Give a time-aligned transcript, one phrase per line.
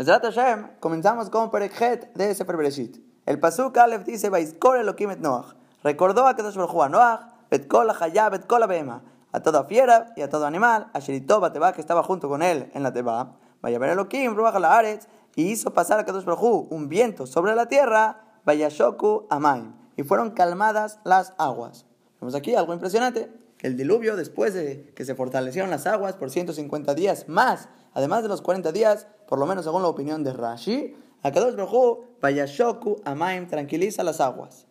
[0.00, 3.04] Mesrat Hashem, comenzamos con Perekhet de Sefer Bereshit.
[3.26, 5.54] El Pasuk Aleph dice, Vaiskor Elohim et Noach.
[5.84, 7.20] Recordó a Kadosh Baruj a Noach,
[7.50, 11.82] Betkol Hayá, Betkol Behema, a toda fiera y a todo animal, a Sherito Bateba, que
[11.82, 15.74] estaba junto con él en la Teba, vaya ver Elohim, Ruach la Aretz, y hizo
[15.74, 21.34] pasar a Kadosh Baruj un viento sobre la tierra, Vayashoku Amaim, y fueron calmadas las
[21.36, 21.84] aguas.
[22.22, 23.30] Vemos aquí algo impresionante,
[23.60, 28.30] el diluvio, después de que se fortalecieron las aguas por 150 días más, además de
[28.30, 33.46] los 40 días, por lo menos según la opinión de Rashi, Akadosh Baruj Vayashoku Amaim
[33.46, 34.66] tranquiliza las aguas.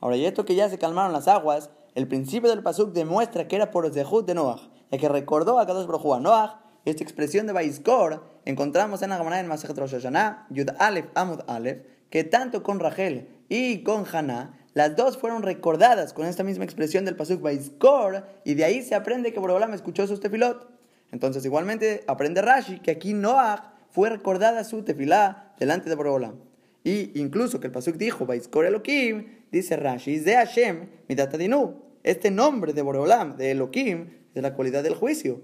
[0.00, 3.56] Ahora, y esto que ya se calmaron las aguas, el principio del pasuk demuestra que
[3.56, 6.50] era por Zehut de Noach, ya que recordó a Kadosh Baruj a Noach,
[6.84, 11.40] esta expresión de Baiskor encontramos en la Gemara en Masejet Rosh Hashanah, Yud Aleph Amud
[11.48, 16.64] Aleph, que tanto con Rachel y con Haná, las dos fueron recordadas con esta misma
[16.64, 20.73] expresión del pasuk Baiskor, y de ahí se aprende que Borobolam escuchó sus tefilot.
[21.14, 26.40] Entonces, igualmente, aprende Rashi que aquí Noach fue recordada su tefilá delante de Borobolam.
[26.82, 31.84] Y incluso que el pasuk dijo, Baiskor Elohim, dice Rashi, de Hashem, midatadinu.
[32.02, 35.40] Este nombre de Borobolam, de Elohim, de la cualidad del juicio.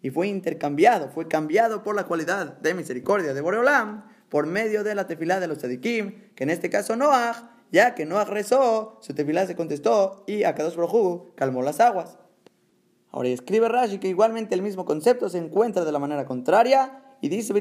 [0.00, 4.94] Y fue intercambiado, fue cambiado por la cualidad de misericordia de Borobolam por medio de
[4.94, 7.38] la tefilá de los tzadikim, que en este caso Noach,
[7.72, 12.16] ya que Noach rezó, su tefilá se contestó y Akadosh Baruj calmó las aguas.
[13.10, 17.28] Ahora escribe Rashi que igualmente el mismo concepto se encuentra de la manera contraria y
[17.28, 17.54] dice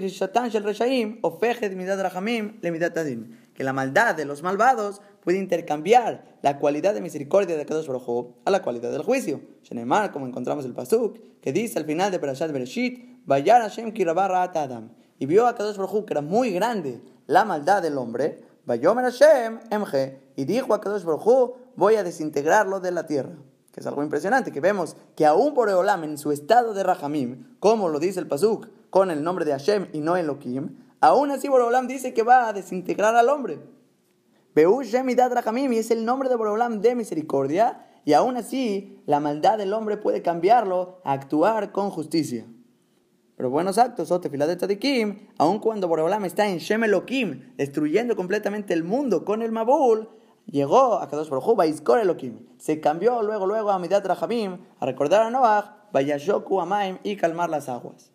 [3.54, 8.36] que la maldad de los malvados puede intercambiar la cualidad de misericordia de Kadosh Baruj
[8.46, 9.42] a la cualidad del juicio.
[9.64, 13.94] Shenemar, como encontramos el pasuk, que dice al final de Parashat Bereshit, Vayar Hashem
[14.54, 19.06] Adam, y vio a Kadosh Baruj que era muy grande la maldad del hombre, Vayomer
[19.06, 23.38] Hashem Emge, y dijo a Kadosh Baruj voy a desintegrarlo de la tierra
[23.80, 28.00] es algo impresionante, que vemos que aún Boreolam en su estado de Rahamim, como lo
[28.00, 32.14] dice el Pasuk, con el nombre de Hashem y no Elohim, aún así Boreolam dice
[32.14, 33.60] que va a desintegrar al hombre.
[34.56, 39.20] Beu Shemidad Rahamim y es el nombre de Boreolam de misericordia, y aún así la
[39.20, 42.48] maldad del hombre puede cambiarlo a actuar con justicia.
[43.36, 48.16] Pero buenos actos, o tefilá de Tadikim, aun cuando Boreolam está en Shem Elohim, destruyendo
[48.16, 50.10] completamente el mundo con el Mabul,
[50.48, 52.40] llegó a Kadosh Baruj Hu, Elohim.
[52.58, 57.50] Se cambió luego, luego a Midat Rahamim, a recordar a Noach, Vayashoku Amaim y calmar
[57.50, 58.12] las aguas.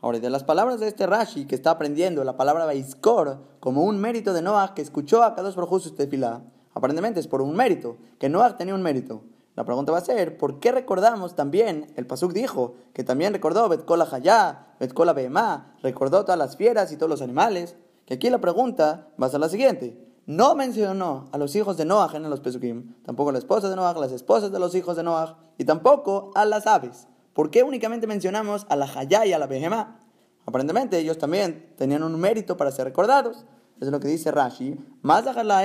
[0.00, 3.98] Ahora, de las palabras de este Rashi que está aprendiendo la palabra Baiskor como un
[4.00, 6.42] mérito de Noach que escuchó a Kadosh Baruj Hu su tefilá,
[6.72, 9.22] aparentemente es por un mérito, que Noach tenía un mérito.
[9.56, 13.68] La pregunta va a ser, ¿por qué recordamos también, el Pasuk dijo, que también recordó
[13.68, 17.74] Betkola Hayá, Betkola Behemá, recordó todas las fieras y todos los animales?
[18.06, 21.86] Que aquí la pregunta va a ser la siguiente no mencionó a los hijos de
[21.86, 24.94] Noah en los Pesukim, tampoco a la esposa de Noah, las esposas de los hijos
[24.94, 27.08] de Noah, y tampoco a las aves.
[27.32, 30.02] ¿Por qué únicamente mencionamos a la Hayá y a la Behemá?
[30.44, 33.46] Aparentemente ellos también tenían un mérito para ser recordados.
[33.80, 34.76] Es lo que dice Rashi.
[35.00, 35.62] Más la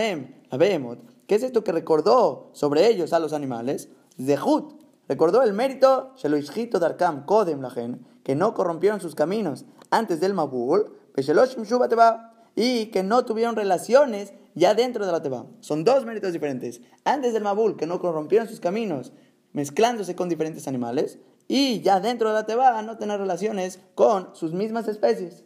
[0.57, 0.99] Behemot.
[1.27, 3.89] ¿Qué es esto que recordó sobre ellos a los animales?
[4.17, 4.81] Zehut.
[5.09, 10.93] Recordó el mérito, Sheloishito Darkam Kodem Lajen, que no corrompieron sus caminos antes del Mabul,
[12.55, 15.45] y que no tuvieron relaciones ya dentro de la Teba.
[15.59, 16.81] Son dos méritos diferentes.
[17.05, 19.13] Antes del Mabul, que no corrompieron sus caminos
[19.51, 24.53] mezclándose con diferentes animales, y ya dentro de la Teba no tener relaciones con sus
[24.53, 25.43] mismas especies.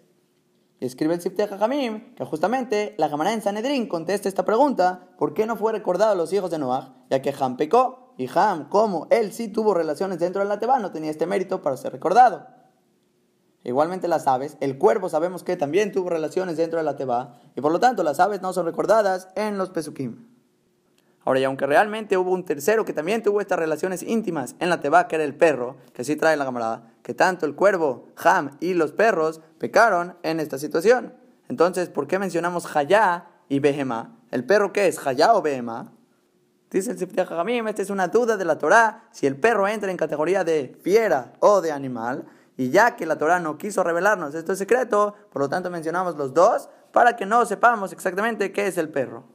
[0.79, 5.45] Escribe el Sifte Jajamim que justamente la Gemara en Sanedrín contesta esta pregunta: ¿por qué
[5.45, 7.03] no fue recordado a los hijos de Noah?
[7.09, 10.79] Ya que Ham pecó, y Ham, como él sí tuvo relaciones dentro de la Teba,
[10.79, 12.47] no tenía este mérito para ser recordado.
[13.68, 17.60] Igualmente las aves, el cuervo sabemos que también tuvo relaciones dentro de la Teba, y
[17.60, 20.26] por lo tanto las aves no son recordadas en los Pesukim.
[21.26, 24.80] Ahora, y aunque realmente hubo un tercero que también tuvo estas relaciones íntimas en la
[24.80, 28.56] Teba, que era el perro, que sí trae la camarada, que tanto el cuervo, Ham
[28.62, 31.14] y los perros pecaron en esta situación.
[31.50, 34.18] Entonces, ¿por qué mencionamos Hayá y Behemá?
[34.32, 35.06] ¿El perro qué es?
[35.06, 35.92] ¿Hayá o Behemá?
[36.72, 39.98] Dice el Jajamim, esta es una duda de la Torá, si el perro entra en
[39.98, 44.56] categoría de fiera o de animal, y ya que la Torah no quiso revelarnos este
[44.56, 48.89] secreto, por lo tanto mencionamos los dos para que no sepamos exactamente qué es el
[48.89, 49.25] perro.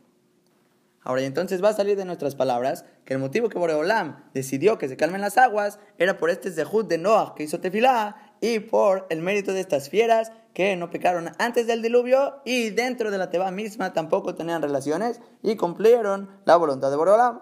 [1.05, 4.79] Ahora, y entonces va a salir de nuestras palabras que el motivo que Boreolam decidió
[4.79, 8.61] que se calmen las aguas era por este zehut de Noah que hizo tefilá y
[8.61, 13.19] por el mérito de estas fieras que no pecaron antes del diluvio y dentro de
[13.19, 17.41] la teba misma tampoco tenían relaciones y cumplieron la voluntad de Boreolam.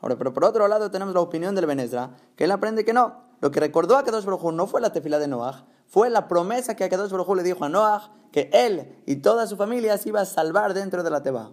[0.00, 3.22] Ahora, pero por otro lado tenemos la opinión del Benezra, que él aprende que no,
[3.42, 6.76] lo que recordó a Kadosh Baruj no fue la tefila de Noah, fue la promesa
[6.76, 10.10] que a Kadosh Baruj le dijo a Noah que él y toda su familia se
[10.10, 11.50] iba a salvar dentro de la Teba.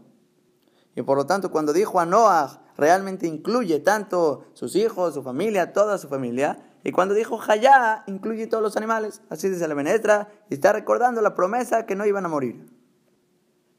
[0.95, 5.74] Y por lo tanto, cuando dijo a Noah, realmente incluye tanto sus hijos, su familia,
[5.74, 9.21] toda su familia, Y cuando dijo Hayá, incluye todos los animales.
[9.30, 12.71] Así dice la Benetra y está recordando la promesa que no iban a morir.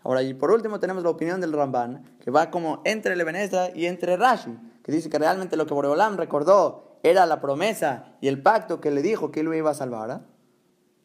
[0.03, 3.71] Ahora, y por último tenemos la opinión del Ramban, que va como entre el Benetra
[3.73, 8.29] y entre Rashi, que dice que realmente lo que Boreolam recordó era la promesa y
[8.29, 10.19] el pacto que le dijo que él lo iba a salvar, ¿eh?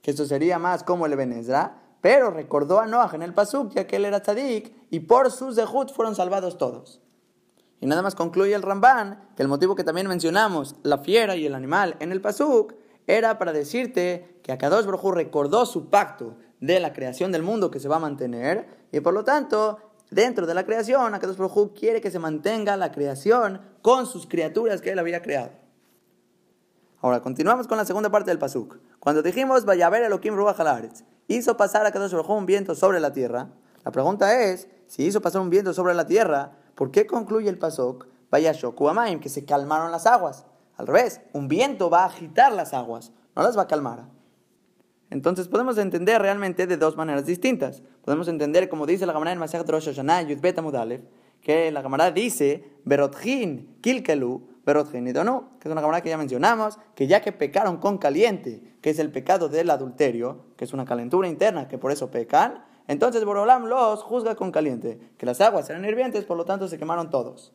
[0.02, 3.88] que eso sería más como el Benezra, pero recordó a Noah en el Pasuk, ya
[3.88, 7.02] que él era tzadik, y por sus dejut fueron salvados todos.
[7.80, 11.46] Y nada más concluye el Ramban que el motivo que también mencionamos, la fiera y
[11.46, 12.74] el animal en el Pasuk,
[13.08, 17.80] era para decirte que Akadosh Baruj recordó su pacto de la creación del mundo que
[17.80, 22.02] se va a mantener y por lo tanto dentro de la creación Akadosh Baruj quiere
[22.02, 25.65] que se mantenga la creación con sus criaturas que él había creado.
[27.02, 28.78] Ahora continuamos con la segunda parte del Pasuk.
[29.00, 30.58] Cuando dijimos vaya a ver Elohim Ruach
[31.28, 33.50] hizo pasar a Kadosh Baruj un viento sobre la tierra.
[33.84, 37.58] La pregunta es, si hizo pasar un viento sobre la tierra, ¿por qué concluye el
[37.58, 40.46] Pasuk vaya Shoku Amaim, que se calmaron las aguas?
[40.78, 44.06] Al revés, un viento va a agitar las aguas, no las va a calmar.
[45.10, 47.84] Entonces podemos entender realmente de dos maneras distintas.
[48.04, 50.60] Podemos entender, como dice la Gemara en Masechet Rosh Hashanah, Yudbet
[51.42, 56.80] que la Gemara dice, Berotjin Kilkelu, Berotjin no, que es una Gemara que ya mencionamos,
[56.96, 60.86] que ya que pecaron con caliente, que es el pecado del adulterio, que es una
[60.86, 65.70] calentura interna, que por eso pecan, entonces Borolam los juzga con caliente, que las aguas
[65.70, 67.54] eran hirvientes, por lo tanto se quemaron todos.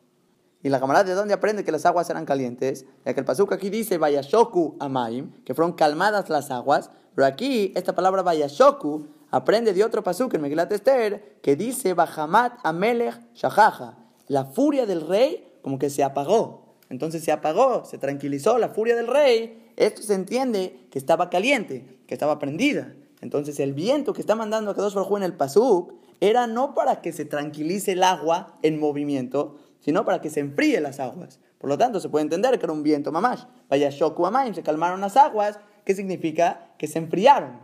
[0.62, 3.52] Y la camarada de dónde aprende que las aguas eran calientes, ya que el pasuk
[3.52, 9.72] aquí dice Vayashoku Amaim, que fueron calmadas las aguas, pero aquí esta palabra Vayashoku aprende
[9.72, 13.96] de otro pasuk en Megilat Esther, que dice Bahamat Amelech Shahaja,
[14.28, 16.69] la furia del rey como que se apagó.
[16.90, 19.72] Entonces se apagó, se tranquilizó la furia del rey.
[19.76, 22.94] Esto se entiende que estaba caliente, que estaba prendida.
[23.20, 27.00] Entonces el viento que está mandando a Kadosh Baruj en el pasuk era no para
[27.00, 31.38] que se tranquilice el agua en movimiento, sino para que se enfríe las aguas.
[31.58, 33.44] Por lo tanto, se puede entender que era un viento mamash.
[33.68, 36.72] Vaya shoku amaim, se calmaron las aguas, ¿qué significa?
[36.76, 37.60] Que se enfriaron.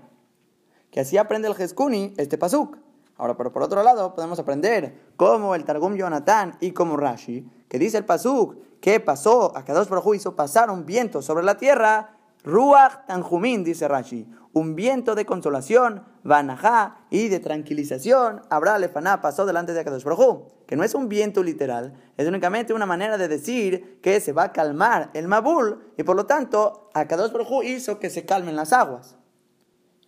[0.90, 2.78] Que así aprende el Jeskuni este pasuk.
[3.17, 7.78] Ahora, pero por otro lado, podemos aprender como el Targum Jonathan y como Rashi, que
[7.78, 8.56] dice el pasuk,
[8.87, 13.88] que pasó, a dos Baruj hizo pasar un viento sobre la tierra, Ruach Tanjumín, dice
[13.88, 20.05] Rashi, un viento de consolación, Vanajá y de tranquilización, Habrá Lefaná pasó delante de Akadosh
[20.05, 24.33] Baruj que no es un viento literal, es únicamente una manera de decir que se
[24.33, 28.55] va a calmar el Mabul y por lo tanto Akadosh Baruj hizo que se calmen
[28.55, 29.17] las aguas.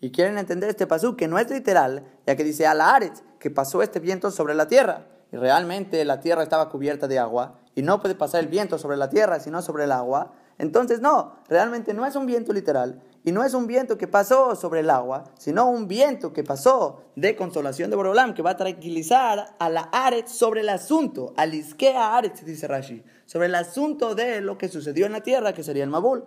[0.00, 3.24] Y quieren entender este pasú que no es literal, ya que dice a la Aretz
[3.40, 5.17] que pasó este viento sobre la tierra.
[5.30, 8.96] Y realmente la tierra estaba cubierta de agua y no puede pasar el viento sobre
[8.96, 10.32] la tierra sino sobre el agua.
[10.58, 14.56] Entonces no, realmente no es un viento literal, y no es un viento que pasó
[14.56, 18.56] sobre el agua, sino un viento que pasó de consolación de Borolam, que va a
[18.56, 24.14] tranquilizar a la Aretz sobre el asunto, al Iskea Aretz, dice Rashi, sobre el asunto
[24.14, 26.24] de lo que sucedió en la tierra, que sería el Mabul.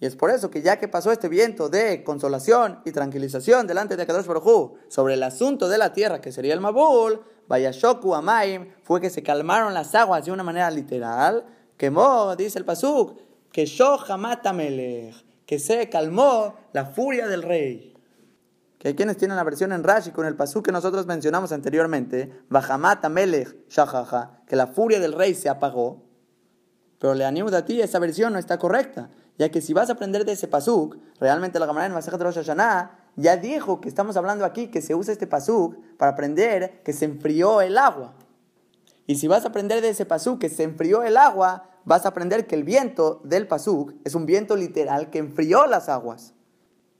[0.00, 3.96] Y es por eso que ya que pasó este viento de consolación y tranquilización delante
[3.96, 8.68] de Kadosh Baruj sobre el asunto de la tierra, que sería el Mabul, Vayashoku Amaim,
[8.82, 11.44] fue que se calmaron las aguas de una manera literal,
[11.76, 13.18] quemó, dice el Pasuk,
[13.50, 17.94] que Shohamatamelech que se calmó la furia del rey.
[18.78, 22.42] Que hay quienes tienen la versión en Rashi con el pasú que nosotros mencionamos anteriormente,
[22.50, 26.04] Bahamata Melech Shahaha, que la furia del rey se apagó.
[26.98, 29.08] Pero le animo a ti, esa versión no está correcta,
[29.38, 32.34] ya que si vas a aprender de ese pasuk, realmente la Gemara en Masajat Rosh
[32.34, 36.92] Hashanah ya dijo que estamos hablando aquí que se usa este pasuk para aprender que
[36.92, 38.14] se enfrió el agua.
[39.06, 42.10] Y si vas a aprender de ese pasuk que se enfrió el agua, vas a
[42.10, 46.34] aprender que el viento del Pasuk es un viento literal que enfrió las aguas.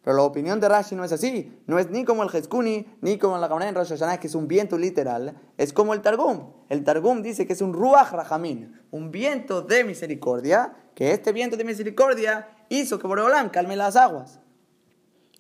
[0.03, 1.61] Pero la opinión de Rashi no es así.
[1.67, 4.35] No es ni como el Jeskuni, ni como la Gabriel en Rosh Hashanah, que es
[4.35, 5.35] un viento literal.
[5.59, 6.53] Es como el Targum.
[6.71, 11.59] El Targum dice que es un Ruach Rahamim, un viento de misericordia, que este viento
[11.59, 14.41] de misericordia hizo que Boreolam calme las aguas.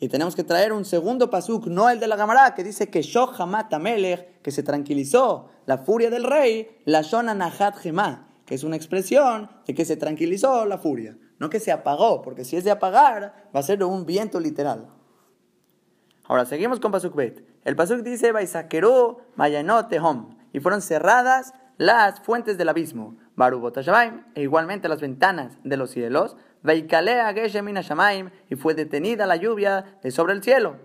[0.01, 3.03] Y tenemos que traer un segundo pasuk, no el de la Gamará, que dice que
[3.03, 7.79] Shohamat Amelech, que se tranquilizó la furia del rey, la Shona Nahat
[8.45, 12.45] que es una expresión de que se tranquilizó la furia, no que se apagó, porque
[12.45, 14.89] si es de apagar, va a ser un viento literal.
[16.25, 17.45] Ahora seguimos con Pasuk Bet.
[17.65, 23.17] El Pasuk dice, Baisakeru Mayanot Tehom, y fueron cerradas las fuentes del abismo,
[24.35, 26.37] e igualmente las ventanas de los cielos,
[28.49, 30.77] y fue detenida la lluvia de sobre el cielo.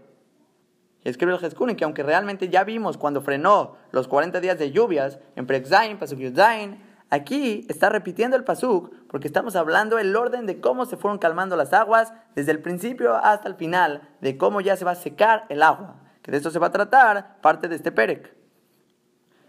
[1.04, 4.72] Y escribe el Jeskuni que aunque realmente ya vimos cuando frenó los 40 días de
[4.72, 6.80] lluvias en Prexaim, Pasuk Yudzain,
[7.14, 11.56] Aquí está repitiendo el pasuk porque estamos hablando el orden de cómo se fueron calmando
[11.56, 15.46] las aguas desde el principio hasta el final, de cómo ya se va a secar
[15.50, 15.98] el agua.
[16.24, 18.36] Que de esto se va a tratar parte de este perek.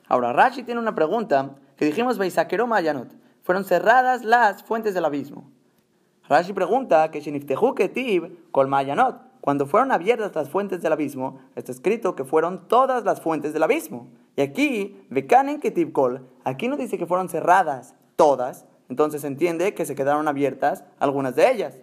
[0.08, 3.08] Ahora, Rashi tiene una pregunta que dijimos Beisakeroma Mayanot.
[3.42, 5.50] Fueron cerradas las fuentes del abismo.
[6.28, 11.70] Rashi pregunta que Shiniftehu Ketib Kol Mayanot, cuando fueron abiertas las fuentes del abismo, está
[11.70, 14.08] escrito que fueron todas las fuentes del abismo.
[14.36, 19.74] Y aquí, Bekanen Ketib Kol, aquí no dice que fueron cerradas todas, entonces se entiende
[19.74, 21.78] que se quedaron abiertas algunas de ellas.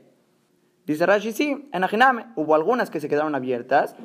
[0.88, 3.96] Dice Rashi, sí, en Ajiname hubo algunas que se quedaron abiertas,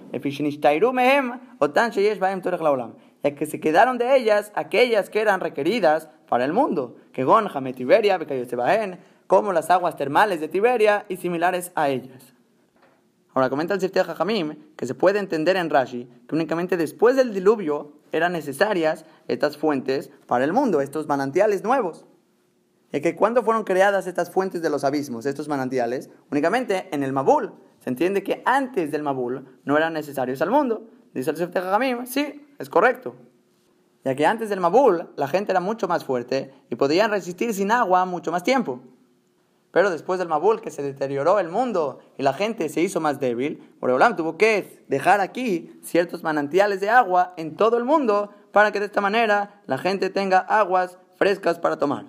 [3.23, 7.49] ya que se quedaron de ellas aquellas que eran requeridas para el mundo, que Gon,
[7.75, 8.19] Tiberia,
[9.26, 12.33] como las aguas termales de Tiberia y similares a ellas.
[13.35, 17.35] Ahora comenta el Sifteh Jajamim que se puede entender en Rashi que únicamente después del
[17.35, 22.06] diluvio eran necesarias estas fuentes para el mundo, estos manantiales nuevos.
[22.92, 27.12] Y que cuando fueron creadas estas fuentes de los abismos, estos manantiales, únicamente en el
[27.12, 27.52] Mabul.
[27.80, 30.88] Se entiende que antes del Mabul no eran necesarios al mundo.
[31.12, 33.16] Dice el Sifteh Jajamim, sí, es correcto.
[34.02, 37.71] Ya que antes del Mabul la gente era mucho más fuerte y podían resistir sin
[37.71, 38.80] agua mucho más tiempo.
[39.76, 43.21] Pero después del Mabul, que se deterioró el mundo y la gente se hizo más
[43.21, 48.73] débil, Boreolam tuvo que dejar aquí ciertos manantiales de agua en todo el mundo para
[48.73, 52.06] que de esta manera la gente tenga aguas frescas para tomar.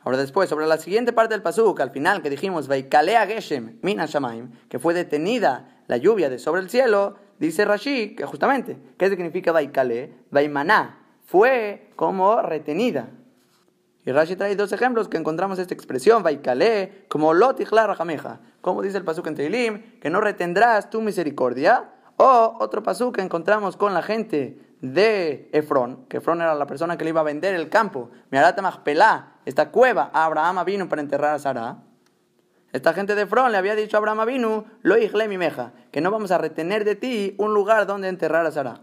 [0.00, 4.04] Ahora después, sobre la siguiente parte del pasuk, al final que dijimos, Vaikalea Geshem, Mina
[4.04, 9.08] Shamaim, que fue detenida la lluvia de sobre el cielo, dice Rashi, que justamente, ¿qué
[9.08, 10.12] significa Vaikale?
[10.30, 13.08] Vaimaná, fue como retenida.
[14.04, 18.40] Y Rashi trae dos ejemplos que encontramos esta expresión, Vaikale, como Lotichla Rajameja.
[18.60, 21.90] Como dice el pasuk en Teilim, que no retendrás tu misericordia.
[22.16, 26.96] O otro pasuk que encontramos con la gente de Efrón, que Efrón era la persona
[26.96, 28.10] que le iba a vender el campo.
[28.30, 31.78] Miarata Pelá, esta cueva, a Abraham vino para enterrar a Sara.
[32.72, 34.96] Esta gente de Efrón le había dicho a Abraham vino, lo
[35.28, 38.80] mi meja, que no vamos a retener de ti un lugar donde enterrar a Sara.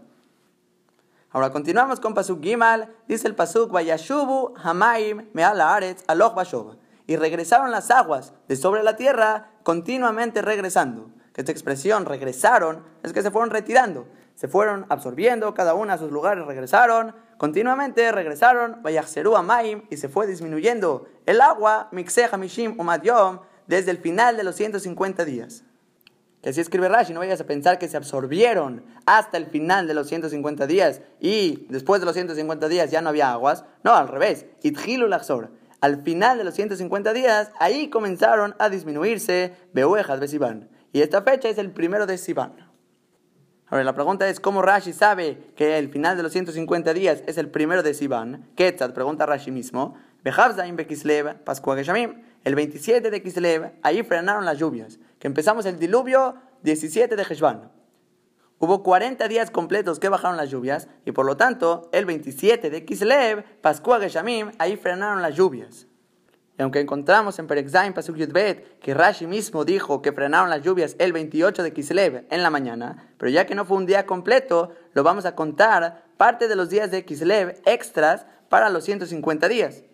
[1.38, 2.92] Ahora continuamos con Pasuk Gimal.
[3.06, 6.36] Dice el Pasuk, Vayashubu Hamaim Meala Aretz Aloch
[7.06, 11.10] Y regresaron las aguas de sobre la tierra, continuamente regresando.
[11.36, 14.08] Esta expresión, regresaron, es que se fueron retirando.
[14.34, 17.14] Se fueron absorbiendo cada una a sus lugares, regresaron.
[17.36, 23.98] Continuamente regresaron, Vayachseru Hamaim, y se fue disminuyendo el agua, Mixeh Hamishim Umadyom, desde el
[23.98, 25.62] final de los 150 días.
[26.42, 29.94] Que así escribe Rashi, no vayas a pensar que se absorbieron hasta el final de
[29.94, 33.64] los 150 días y después de los 150 días ya no había aguas.
[33.82, 34.46] No, al revés.
[34.62, 35.08] Ithilu
[35.80, 40.68] Al final de los 150 días, ahí comenzaron a disminuirse Beuejas de Sivan.
[40.92, 42.68] Y esta fecha es el primero de Sivan.
[43.66, 47.36] Ahora, la pregunta es, ¿cómo Rashi sabe que el final de los 150 días es
[47.36, 48.48] el primero de Sivan?
[48.54, 49.96] Ketzat, pregunta Rashi mismo.
[50.22, 52.22] Bekislev, Pascua Geshamim.
[52.44, 57.72] El 27 de Kislev, ahí frenaron las lluvias que empezamos el diluvio 17 de Heshvan.
[58.60, 62.84] Hubo 40 días completos que bajaron las lluvias y por lo tanto el 27 de
[62.84, 65.86] Kislev, Pascua Geshamim, ahí frenaron las lluvias.
[66.58, 70.96] Y aunque encontramos en Perexaim Pasuk Yudbet que Rashi mismo dijo que frenaron las lluvias
[70.98, 74.72] el 28 de Kislev en la mañana, pero ya que no fue un día completo,
[74.92, 79.84] lo vamos a contar parte de los días de Kislev extras para los 150 días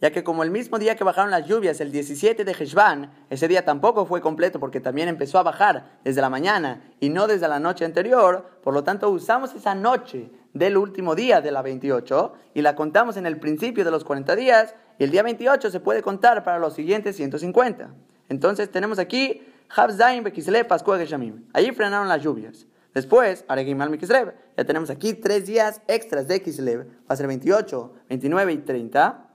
[0.00, 3.48] ya que como el mismo día que bajaron las lluvias, el 17 de Heshvan, ese
[3.48, 7.48] día tampoco fue completo porque también empezó a bajar desde la mañana y no desde
[7.48, 12.32] la noche anterior, por lo tanto usamos esa noche del último día de la 28
[12.54, 15.80] y la contamos en el principio de los 40 días y el día 28 se
[15.80, 17.90] puede contar para los siguientes 150.
[18.28, 19.42] Entonces tenemos aquí
[19.74, 21.44] Habzaim Bekislev Pascua Geshamim.
[21.52, 22.66] Allí frenaron las lluvias.
[22.94, 26.86] Después, Aregim al Ya tenemos aquí tres días extras de Kislev.
[27.02, 29.27] Va a ser 28, 29 y 30.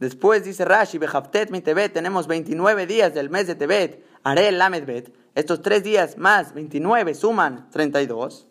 [0.00, 5.12] Después dice Rashi, Behaftet mi Tebet, tenemos 29 días del mes de Tebet, Haré Lamedbet.
[5.34, 8.48] Estos tres días más 29 suman 32.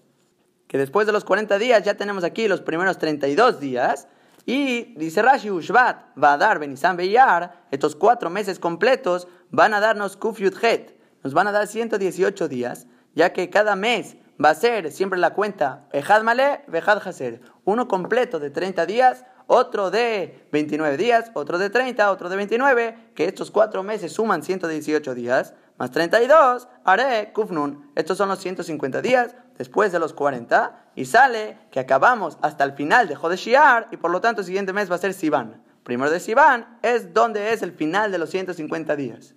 [0.67, 4.07] Que después de los 40 días ya tenemos aquí los primeros 32 días.
[4.45, 9.79] Y dice Rashi, Ushvat va a dar Benisan Beyar, estos cuatro meses completos van a
[9.79, 10.19] darnos
[10.61, 10.95] Het.
[11.23, 15.33] Nos van a dar 118 días, ya que cada mes va a ser siempre la
[15.33, 17.41] cuenta Ejad Male, Vejad Haser.
[17.65, 23.13] Uno completo de 30 días, otro de 29 días, otro de 30, otro de 29,
[23.15, 27.91] que estos cuatro meses suman 118 días, más 32, haré kufnun.
[27.95, 32.73] Estos son los 150 días después de los 40, y sale que acabamos hasta el
[32.73, 35.63] final de Jodeshiar, y por lo tanto el siguiente mes va a ser Sivan.
[35.81, 39.33] Primero de Sivan es donde es el final de los 150 días.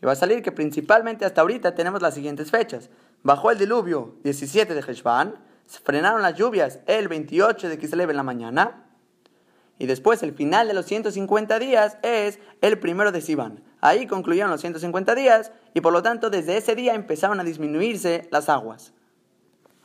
[0.00, 2.90] Y va a salir que principalmente hasta ahorita tenemos las siguientes fechas.
[3.24, 5.34] Bajó el diluvio 17 de Heshvan,
[5.66, 8.85] frenaron las lluvias el 28 de Kislev en la mañana,
[9.78, 13.62] y después el final de los 150 días es el primero de Sivan.
[13.80, 18.28] Ahí concluyeron los 150 días y por lo tanto desde ese día empezaron a disminuirse
[18.30, 18.92] las aguas.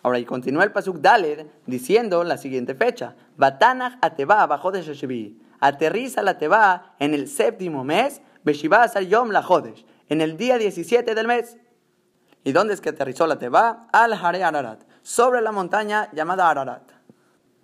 [0.03, 5.39] Ahora, y continúa el Pasuk Daled diciendo la siguiente fecha: Batanach Ateba bajó de Sheshevi.
[5.59, 11.13] aterriza la Teba en el séptimo mes, Beshivas Yom la Jodesh, en el día 17
[11.13, 11.57] del mes.
[12.43, 13.87] ¿Y dónde es que aterrizó la Teba?
[13.91, 16.91] Al Hare Ararat, sobre la montaña llamada Ararat.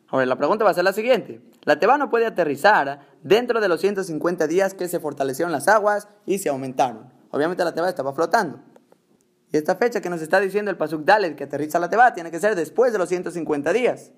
[0.10, 1.42] Ahora, la pregunta va a ser la siguiente.
[1.64, 6.08] La Teba no puede aterrizar dentro de los 150 días que se fortalecieron las aguas
[6.26, 7.14] y se aumentaron.
[7.32, 8.60] Obviamente la Teba estaba flotando.
[9.52, 12.32] Y esta fecha que nos está diciendo el Pasuk Dalet que aterriza la Teba tiene
[12.32, 14.12] que ser después de los 150 días.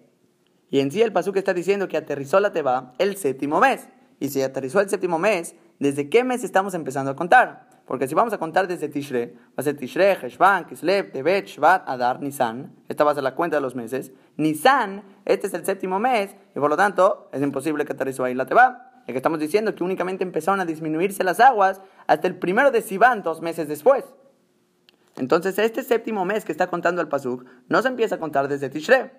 [0.70, 3.88] Y en sí el Pasuk está diciendo que aterrizó la Teba el séptimo mes.
[4.20, 7.69] Y si aterrizó el séptimo mes, ¿desde qué mes estamos empezando a contar?
[7.90, 11.90] Porque si vamos a contar desde Tishre, va a ser Tishre, Heshvan, Kislev, Tebet, Shvat,
[11.90, 12.72] Adar, Nisan.
[12.88, 14.12] Esta va a ser la cuenta de los meses.
[14.38, 18.36] Nisan, este es el séptimo mes, y por lo tanto es imposible que aterrizó ahí
[18.36, 18.92] la Teba.
[19.08, 22.84] Ya que estamos diciendo que únicamente empezaron a disminuirse las aguas hasta el primero de
[22.84, 24.06] Sivan, dos meses después.
[25.18, 28.70] Entonces, este séptimo mes que está contando el Pasuk no se empieza a contar desde
[28.70, 29.10] Tishre.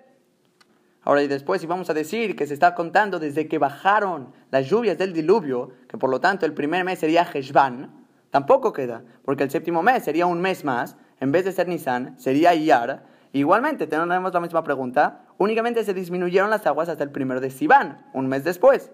[1.01, 4.69] Ahora y después, si vamos a decir que se está contando desde que bajaron las
[4.69, 8.00] lluvias del diluvio, que por lo tanto el primer mes sería Heshvan,
[8.31, 12.17] Tampoco queda, porque el séptimo mes sería un mes más, en vez de ser Nisan,
[12.17, 13.03] sería Iyar.
[13.33, 18.05] Igualmente, tenemos la misma pregunta, únicamente se disminuyeron las aguas hasta el primero de Sivan,
[18.13, 18.91] un mes después.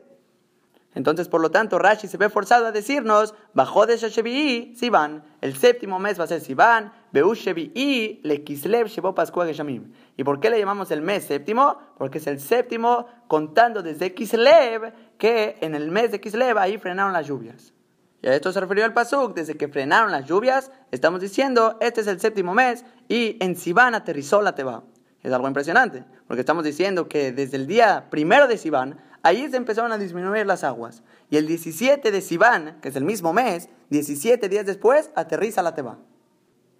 [0.95, 5.55] Entonces, por lo tanto, Rashi se ve forzado a decirnos, bajó de Shashebi'i, Sivan, el
[5.55, 9.93] séptimo mes va a ser Sivan, Beushebi'i, le Kislev Shebo Pascua Geshamim.
[10.15, 11.77] ¿Y por qué le llamamos el mes séptimo?
[11.99, 17.13] Porque es el séptimo contando desde Kislev, que en el mes de Kislev ahí frenaron
[17.13, 17.73] las lluvias.
[18.21, 22.01] Y a esto se refirió el Pasuk, desde que frenaron las lluvias, estamos diciendo, este
[22.01, 24.83] es el séptimo mes y en Sivan aterrizó la Teba.
[25.21, 29.57] Es algo impresionante, porque estamos diciendo que desde el día primero de Sivan, ahí se
[29.57, 31.03] empezaron a disminuir las aguas.
[31.29, 35.75] Y el 17 de Sivan, que es el mismo mes, 17 días después, aterriza la
[35.75, 35.99] Teba.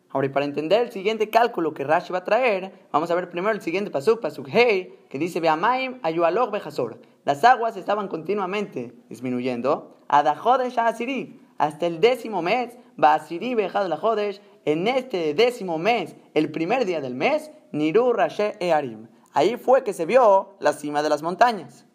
[0.09, 3.29] Ahora, y para entender el siguiente cálculo que Rashi va a traer, vamos a ver
[3.29, 7.01] primero el siguiente pasuk, pasuk Hei, que dice, Beamaim ayualog bejasor.
[7.25, 9.96] Las aguas estaban continuamente disminuyendo.
[10.07, 16.51] Adajodesh asiri, hasta el décimo mes, Basiri bejad la jodesh, en este décimo mes, el
[16.51, 19.07] primer día del mes, Niru Rashe Earim.
[19.33, 21.85] Ahí fue que se vio la cima de las montañas.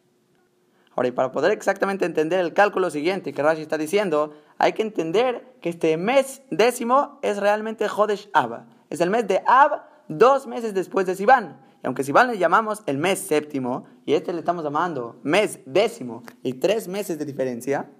[0.95, 4.83] Ahora, y para poder exactamente entender el cálculo siguiente que Rashi está diciendo, hay que
[4.83, 8.67] entender que este mes décimo es realmente Jodesh Ab.
[8.91, 11.61] Es el mes de Ab, dos meses después de Sivan.
[11.83, 16.23] Y aunque Sivan le llamamos el mes séptimo, y este le estamos llamando mes décimo,
[16.43, 17.91] y tres meses de diferencia,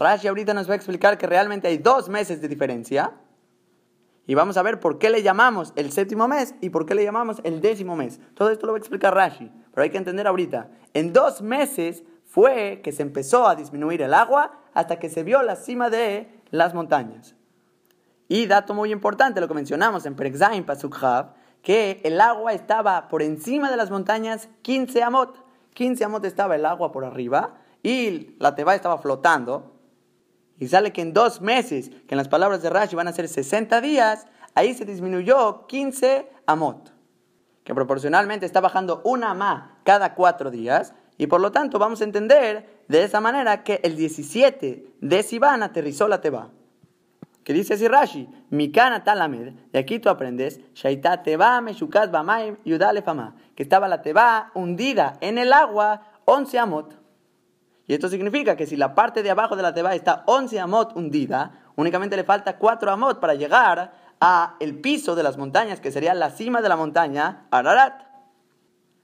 [0.00, 3.12] Rashi ahorita nos va a explicar que realmente hay dos meses de diferencia.
[4.26, 7.04] Y vamos a ver por qué le llamamos el séptimo mes y por qué le
[7.04, 8.18] llamamos el décimo mes.
[8.34, 10.70] Todo esto lo va a explicar Rashi, pero hay que entender ahorita.
[10.94, 15.42] En dos meses fue que se empezó a disminuir el agua hasta que se vio
[15.42, 17.34] la cima de las montañas.
[18.26, 23.20] Y dato muy importante, lo que mencionamos en Perexaim Pasukhav, que el agua estaba por
[23.20, 25.44] encima de las montañas 15 amot.
[25.74, 29.79] 15 amot estaba el agua por arriba y la teba estaba flotando.
[30.60, 33.26] Y sale que en dos meses, que en las palabras de Rashi van a ser
[33.28, 36.92] 60 días, ahí se disminuyó 15 amot.
[37.64, 40.92] Que proporcionalmente está bajando una amá cada cuatro días.
[41.16, 45.62] Y por lo tanto vamos a entender de esa manera que el 17 de Sivan
[45.62, 46.50] aterrizó la Teba.
[47.42, 53.00] Que dice así Rashi, Mikana talamed, de aquí tú aprendes, Shaita Teba meshukat bamaim yudale
[53.00, 56.99] fama, que estaba la Teba hundida en el agua 11 amot.
[57.90, 60.94] Y esto significa que si la parte de abajo de la Teba está 11 amot
[60.94, 65.90] hundida, únicamente le falta 4 amot para llegar a el piso de las montañas, que
[65.90, 68.04] sería la cima de la montaña, Ararat.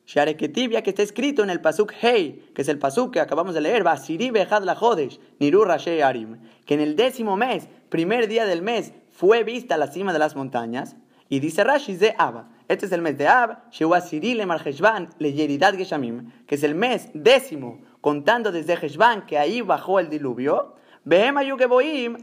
[0.06, 3.62] Shareketibia, que está escrito en el Pasuk Hei, que es el Pasuk que acabamos de
[3.62, 8.46] leer, Basiri Behad la Jodesh, Niru Rashi Arim, que en el décimo mes, primer día
[8.46, 10.94] del mes, fue vista la cima de las montañas,
[11.28, 15.32] y dice Rashi de Ab, este es el mes de Ab, Shewasiri le Marheshvan le
[15.32, 20.76] Yeridat Geshamim, que es el mes décimo, contando desde Heshvan, que ahí bajó el diluvio,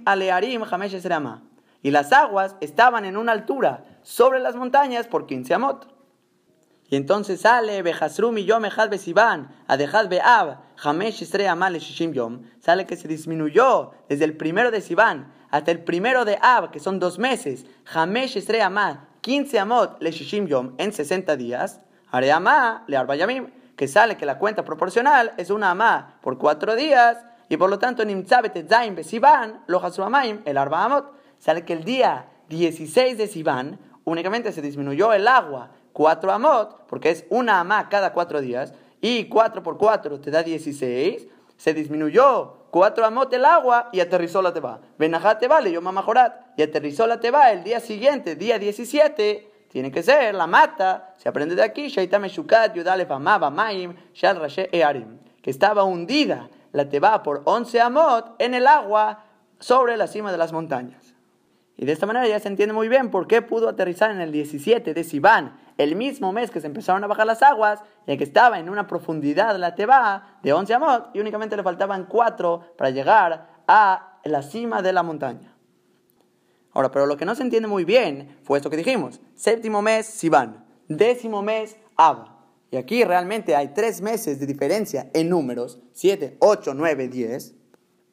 [0.06, 0.64] Alearim
[1.82, 5.94] y las aguas estaban en una altura sobre las montañas por 15 amot.
[6.88, 12.44] Y entonces sale Bejasrumi Yom Ejad Besivan, Adejad Beab, Hamesh Amal Yom.
[12.62, 16.80] Sale que se disminuyó desde el primero de Sivan hasta el primero de Ab, que
[16.80, 17.66] son dos meses.
[17.94, 21.82] Hamesh Isre Amal, 15 Amot Le Shishim Yom en 60 días.
[22.10, 23.52] Areama Le Arbayamim,
[23.84, 27.18] que sale que la cuenta proporcional es una Amá por cuatro días.
[27.50, 31.12] Y por lo tanto, Nimtzabet Zain Besivan, Lo Hasruamaim, el Arba Amot.
[31.38, 37.10] Sale que el día 16 de Sivan únicamente se disminuyó el agua 4 amot, porque
[37.10, 42.70] es una amá cada cuatro días, y 4 por 4 te da 16, se disminuyó
[42.72, 44.80] 4 amot el agua y aterrizó la teba.
[44.98, 49.92] Benajat teba le llama majorat, y aterrizó la teba el día siguiente, día 17, tiene
[49.92, 54.70] que ser la mata, se aprende de aquí, Shaitame Shukat, Yudale Famaba Maim, Shal Rashe
[54.72, 59.24] Earim, que estaba hundida la teba por 11 amot en el agua
[59.58, 61.16] sobre la cima de las montañas.
[61.76, 64.32] Y de esta manera ya se entiende muy bien por qué pudo aterrizar en el
[64.32, 68.24] 17 de Sivan, el mismo mes que se empezaron a bajar las aguas, ya que
[68.24, 72.92] estaba en una profundidad la teba de 11 amot y únicamente le faltaban 4 para
[72.92, 75.53] llegar a la cima de la montaña.
[76.74, 79.22] Ahora, pero lo que no se entiende muy bien fue esto que dijimos.
[79.36, 80.66] Séptimo mes, Sivan.
[80.88, 82.28] Décimo mes, Ab.
[82.72, 85.80] Y aquí realmente hay tres meses de diferencia en números.
[85.92, 87.56] Siete, ocho, nueve, diez.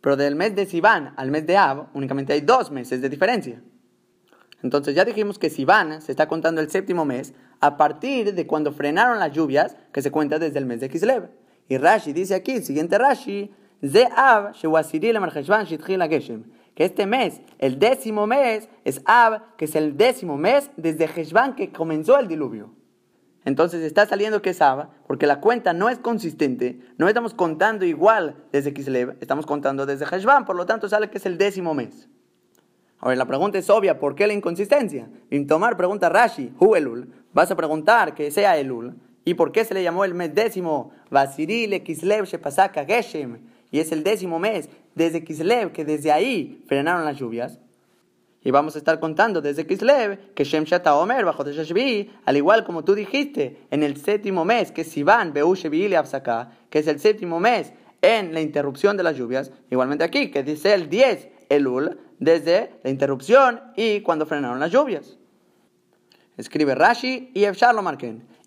[0.02, 3.62] Pero del mes de Sivan al mes de Ab únicamente hay dos meses de diferencia.
[4.62, 8.72] Entonces ya dijimos que Sivan se está contando el séptimo mes a partir de cuando
[8.72, 11.30] frenaron las lluvias, que se cuenta desde el mes de Kislev.
[11.68, 14.52] Y Rashi dice aquí, el siguiente Rashi, Ze Ab,
[16.74, 21.54] que este mes, el décimo mes, es Ab, que es el décimo mes desde Heshvan
[21.54, 22.70] que comenzó el diluvio.
[23.44, 27.84] Entonces está saliendo que es Ab, porque la cuenta no es consistente, no estamos contando
[27.84, 31.74] igual desde Kislev, estamos contando desde Heshvan, por lo tanto sale que es el décimo
[31.74, 32.08] mes.
[32.98, 35.08] Ahora la pregunta es obvia, ¿por qué la inconsistencia?
[35.30, 39.64] En tomar pregunta Rashi, Hu Elul, vas a preguntar que sea Elul, ¿y por qué
[39.64, 40.92] se le llamó el mes décimo?
[41.10, 43.38] Vasirile Kislev Shepasaka Geshem,
[43.70, 47.58] y es el décimo mes desde Kislev, que desde ahí frenaron las lluvias.
[48.42, 52.84] Y vamos a estar contando desde Kislev que Shem Shata Omer bajo al igual como
[52.84, 55.92] tú dijiste, en el séptimo mes, que Sivan Beu Shevi
[56.70, 57.72] que es el séptimo mes
[58.02, 62.90] en la interrupción de las lluvias, igualmente aquí, que dice el 10 Elul, desde la
[62.90, 65.18] interrupción y cuando frenaron las lluvias.
[66.36, 67.82] Escribe Rashi y Efshar lo.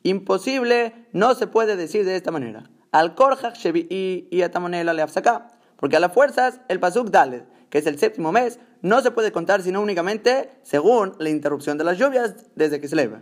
[0.02, 2.70] Imposible no se puede decir de esta manera.
[2.92, 3.88] Al Korjach Shevi
[4.30, 5.02] y Atamonela le
[5.78, 9.32] porque a las fuerzas, el Pasuk Dalet, que es el séptimo mes, no se puede
[9.32, 13.22] contar sino únicamente según la interrupción de las lluvias desde que se eleva.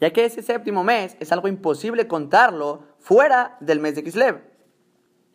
[0.00, 4.42] Ya que ese séptimo mes es algo imposible contarlo fuera del mes de Kislev.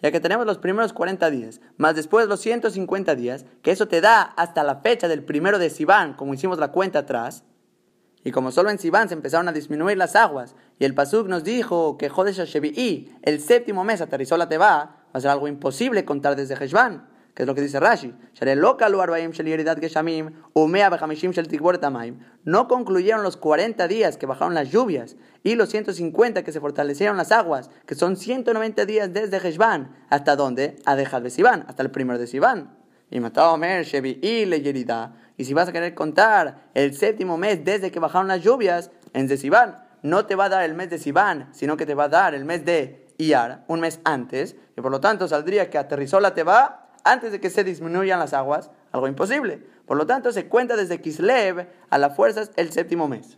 [0.01, 4.01] Ya que tenemos los primeros 40 días, más después los 150 días, que eso te
[4.01, 7.45] da hasta la fecha del primero de Sivan, como hicimos la cuenta atrás.
[8.23, 11.43] Y como solo en Sivan se empezaron a disminuir las aguas, y el Pasuk nos
[11.43, 16.05] dijo que Jodesh Shevi'i, el séptimo mes, aterrizó la Teba, va a ser algo imposible
[16.05, 18.13] contar desde Heshvan, que es lo que dice Rashi.
[22.43, 27.17] No concluyeron los 40 días que bajaron las lluvias y los 150 que se fortalecieron
[27.17, 29.95] las aguas, que son 190 días desde Heshvan.
[30.09, 30.77] ¿Hasta dónde?
[30.85, 32.75] A dejar de Sivan, hasta el primero de Sivan.
[33.09, 33.19] Y
[35.35, 39.29] y si vas a querer contar el séptimo mes desde que bajaron las lluvias en
[39.37, 42.09] Sivan, no te va a dar el mes de Sivan, sino que te va a
[42.09, 46.19] dar el mes de Iyar, un mes antes, y por lo tanto saldría que aterrizó
[46.19, 49.61] la Teba antes de que se disminuyan las aguas, algo imposible.
[49.85, 53.37] Por lo tanto, se cuenta desde Kislev a las fuerzas el séptimo mes.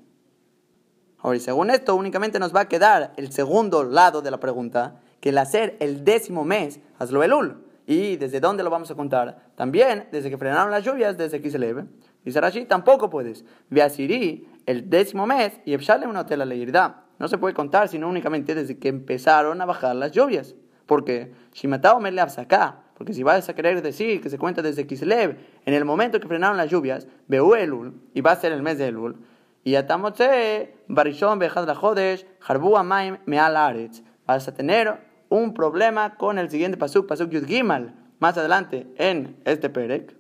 [1.20, 5.30] Ahora, según esto, únicamente nos va a quedar el segundo lado de la pregunta, que
[5.30, 7.64] el hacer el décimo mes, hazlo elul.
[7.88, 9.52] ¿Y desde dónde lo vamos a contar?
[9.56, 11.86] También desde que frenaron las lluvias, desde Kislev.
[12.24, 13.46] Dice Rashi, tampoco puedes.
[13.92, 18.56] Siri el décimo mes y Epshale una tela leirda no se puede contar sino únicamente
[18.56, 20.56] desde que empezaron a bajar las lluvias.
[20.86, 25.38] Porque Shimatao me acá, porque si vas a querer decir que se cuenta desde Kislev,
[25.66, 28.78] en el momento que frenaron las lluvias, Beu Elul, y va a ser el mes
[28.78, 29.18] de Elul,
[29.64, 34.04] y Atamotse, Barishon, Bejad Jodesh, Harbu Amaim, Meal Aretz.
[34.28, 35.00] Vas a tener
[35.30, 40.16] un problema con el siguiente pasuk, pasuk Yud Gimal, más adelante en este Perek,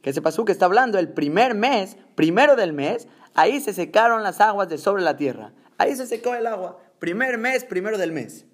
[0.00, 4.40] que ese pasuk está hablando el primer mes, primero del mes, ahí se secaron las
[4.40, 5.52] aguas de sobre la tierra.
[5.78, 6.78] Ahí se secó el agua.
[6.98, 8.46] Primer mes, primero del mes.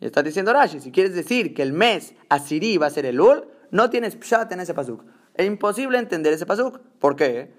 [0.00, 3.20] Y está diciendo Rashi, si quieres decir que el mes Asiri va a ser el
[3.20, 5.04] Ul, no tienes pshat en ese pasuk.
[5.34, 6.80] Es imposible entender ese pasuk.
[6.98, 7.52] ¿Por qué?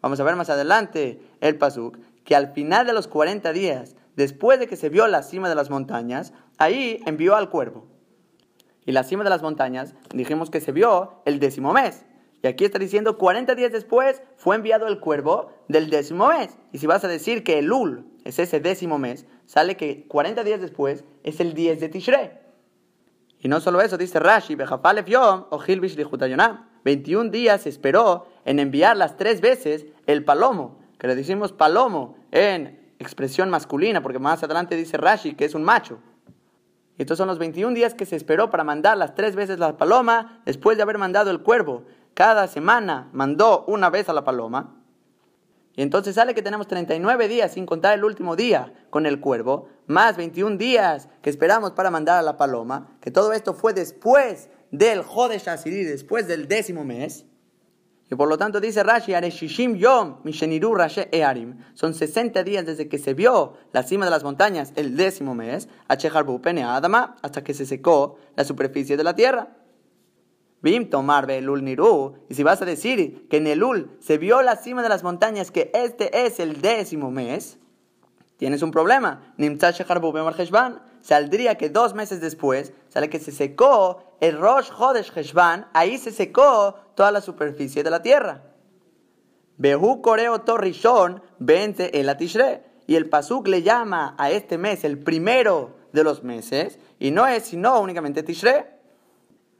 [0.00, 4.60] Vamos a ver más adelante el pasuk, que al final de los 40 días, después
[4.60, 7.86] de que se vio la cima de las montañas, ahí envió al cuervo.
[8.84, 12.04] Y la cima de las montañas dijimos que se vio el décimo mes.
[12.42, 16.56] Y aquí está diciendo 40 días después fue enviado el cuervo del décimo mes.
[16.72, 20.44] Y si vas a decir que el Ul es ese décimo mes, sale que 40
[20.44, 22.30] días después es el 10 de Tishrei.
[23.40, 25.58] Y no solo eso, dice Rashi, Yom o
[26.84, 32.94] 21 días esperó en enviar las tres veces el palomo, que le decimos palomo en
[32.98, 35.98] expresión masculina, porque más adelante dice Rashi que es un macho.
[36.96, 39.76] Y estos son los 21 días que se esperó para mandar las tres veces la
[39.76, 41.84] paloma después de haber mandado el cuervo
[42.18, 44.82] cada semana mandó una vez a la paloma,
[45.76, 49.68] y entonces sale que tenemos 39 días sin contar el último día con el cuervo,
[49.86, 54.50] más 21 días que esperamos para mandar a la paloma, que todo esto fue después
[54.72, 57.24] del Jodesh Asiri, después del décimo mes.
[58.10, 61.60] Y por lo tanto dice Rashi, Areshishim Yom, Misheniru Rashe Earim.
[61.74, 65.68] Son 60 días desde que se vio la cima de las montañas, el décimo mes,
[65.86, 69.57] Acheharbu Pene Adama, hasta que se secó la superficie de la tierra.
[70.60, 72.14] Bim tomar Elul Niru.
[72.28, 75.50] Y si vas a decir que en Elul se vio la cima de las montañas,
[75.50, 77.58] que este es el décimo mes,
[78.36, 79.34] tienes un problema.
[81.00, 86.10] Saldría que dos meses después, sale que se secó el Rosh Chodesh Heshvan, ahí se
[86.10, 88.42] secó toda la superficie de la tierra.
[89.58, 92.64] Behu Koreo Torrishon vence el Atishre.
[92.86, 97.26] Y el Pasuk le llama a este mes el primero de los meses, y no
[97.26, 98.77] es sino únicamente Tishre.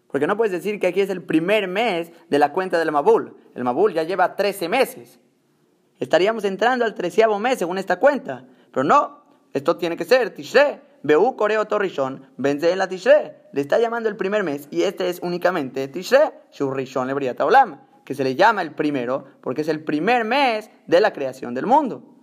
[0.09, 3.37] Porque no puedes decir que aquí es el primer mes de la cuenta del Mabul.
[3.55, 5.21] El Mabul ya lleva 13 meses.
[6.01, 8.47] Estaríamos entrando al treceavo mes según esta cuenta.
[8.73, 10.81] Pero no, esto tiene que ser Tishre.
[11.03, 13.37] Beú Coreo Torrishon, vence en la Tishre.
[13.53, 18.15] Le está llamando el primer mes y este es únicamente Tishre, Shurrishon Lebriata Olam, que
[18.15, 22.18] se le llama el primero porque es el primer mes de la creación del mundo.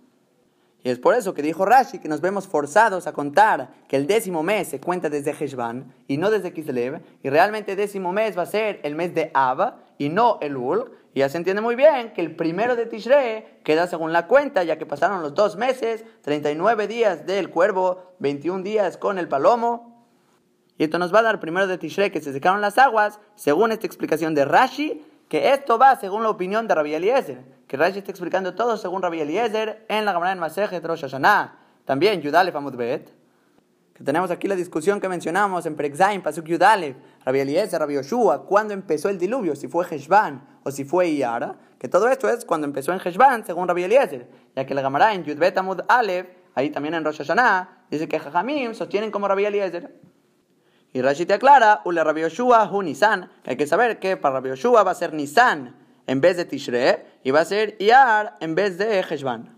[0.82, 4.06] Y es por eso que dijo Rashi que nos vemos forzados a contar que el
[4.06, 8.38] décimo mes se cuenta desde Heshvan y no desde Kislev, y realmente el décimo mes
[8.38, 11.62] va a ser el mes de Ab y no el Ul, y ya se entiende
[11.62, 15.34] muy bien que el primero de Tishrei queda según la cuenta, ya que pasaron los
[15.34, 20.06] dos meses, 39 días del cuervo, 21 días con el palomo.
[20.76, 23.72] Y esto nos va a dar primero de Tishrei que se secaron las aguas, según
[23.72, 27.98] esta explicación de Rashi, que esto va según la opinión de Rabbi Eliezer, que Rashi
[27.98, 31.58] está explicando todo según Rabbi Eliezer en la Gemara en Masejet Rosh Hashanah.
[31.84, 33.16] También Yudalef Bet
[33.96, 38.44] que tenemos aquí la discusión que mencionamos en Perexaim, Pasuk Yudalev, Rabbi Eliezer, Rabbi Yoshua,
[38.44, 42.44] cuándo empezó el diluvio, si fue Heshvan o si fue Iyara, que todo esto es
[42.44, 46.28] cuando empezó en Heshvan, según Rabbi Eliezer, ya que la Gemara en Yudbet Amud Alev,
[46.54, 49.98] ahí también en Rosh Hashanah, dice que Jajamim sostienen como Rabbi Eliezer.
[50.92, 54.34] Y Rashi te aclara, Ule Rabbi Yoshua, Hu Nisan, que hay que saber que para
[54.34, 55.74] Rabbi Yoshua va a ser Nisan
[56.06, 59.56] en vez de Tishre, y va a ser Iyar en vez de Heshvan.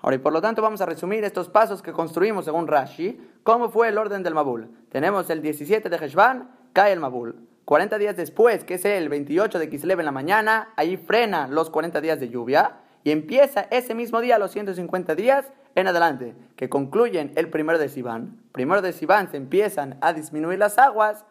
[0.00, 3.68] Ahora, y por lo tanto vamos a resumir estos pasos que construimos según Rashi, cómo
[3.68, 4.70] fue el orden del Mabul.
[4.90, 7.48] Tenemos el 17 de Heshvan, cae el Mabul.
[7.64, 11.68] 40 días después, que es el 28 de Kislev en la mañana, ahí frena los
[11.68, 16.68] 40 días de lluvia y empieza ese mismo día los 150 días en adelante, que
[16.68, 18.40] concluyen el primero de Sivan.
[18.52, 21.24] Primero de Sivan se empiezan a disminuir las aguas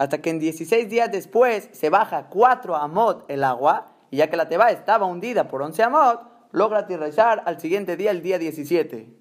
[0.00, 4.36] hasta que en 16 días después se baja 4 amot el agua y ya que
[4.38, 9.14] la Teba estaba hundida por 11 amot, logra aterrizar al siguiente día, el día 17.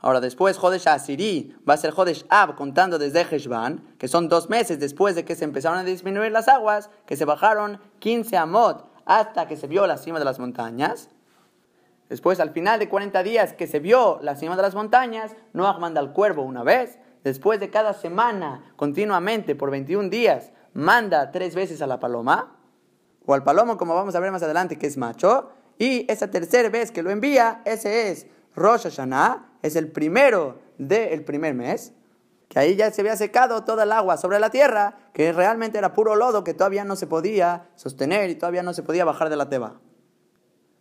[0.00, 4.50] Ahora después Jodesh Asiri va a ser Jodesh Ab contando desde Heshvan, que son dos
[4.50, 8.86] meses después de que se empezaron a disminuir las aguas, que se bajaron 15 amot
[9.06, 11.08] hasta que se vio la cima de las montañas.
[12.10, 15.78] Después, al final de 40 días que se vio la cima de las montañas, Noah
[15.78, 16.98] manda al cuervo una vez.
[17.24, 22.58] Después de cada semana, continuamente, por 21 días, manda tres veces a la paloma,
[23.24, 25.50] o al palomo, como vamos a ver más adelante, que es macho.
[25.78, 31.24] Y esa tercera vez que lo envía, ese es Rosh Hashanah, es el primero del
[31.24, 31.94] primer mes,
[32.48, 35.94] que ahí ya se había secado toda el agua sobre la tierra, que realmente era
[35.94, 39.36] puro lodo que todavía no se podía sostener y todavía no se podía bajar de
[39.36, 39.80] la teba.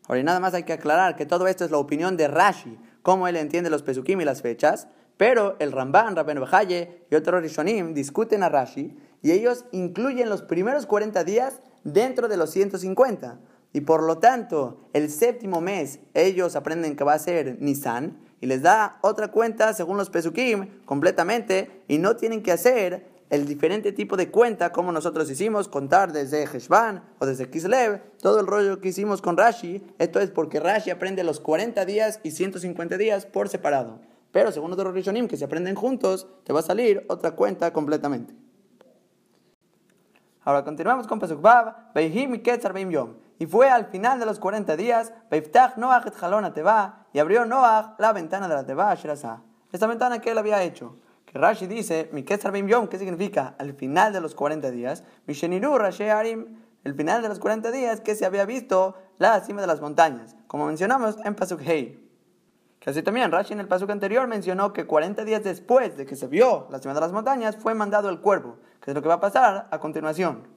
[0.09, 3.29] Ahora, nada más hay que aclarar que todo esto es la opinión de Rashi, cómo
[3.29, 7.93] él entiende los pesukim y las fechas, pero el Ramban, Rabben Bajaye y otros Rishonim
[7.93, 13.39] discuten a Rashi y ellos incluyen los primeros 40 días dentro de los 150.
[13.73, 18.45] Y por lo tanto, el séptimo mes ellos aprenden que va a ser Nisan y
[18.45, 23.91] les da otra cuenta según los Pesukim completamente y no tienen que hacer el diferente
[23.91, 28.79] tipo de cuenta como nosotros hicimos, contar desde Heshvan o desde Kislev, todo el rollo
[28.79, 33.25] que hicimos con Rashi, esto es porque Rashi aprende los 40 días y 150 días
[33.25, 34.12] por separado.
[34.33, 38.33] Pero según otros Rishonim que se aprenden juntos, te va a salir otra cuenta completamente.
[40.41, 41.19] Ahora continuamos con
[41.93, 43.13] Beihim y Yom.
[43.37, 45.13] Y fue al final de los 40 días,
[45.77, 48.97] Noach et Jalona Teba, y abrió Noach la ventana de la Teba
[49.71, 50.97] Esta ventana que él había hecho.
[51.27, 53.53] Que Rashi dice, Mi Bim Yom, ¿qué significa?
[53.59, 58.01] Al final de los 40 días, Misheniru Rashi Arim, el final de los 40 días
[58.01, 62.02] que se había visto la cima de las montañas, como mencionamos en Pasuk Hei.
[62.83, 66.17] Que así también Rashi en el Pasuk anterior mencionó que 40 días después de que
[66.17, 69.07] se vio la cima de las montañas fue mandado el cuervo, que es lo que
[69.07, 70.49] va a pasar a continuación.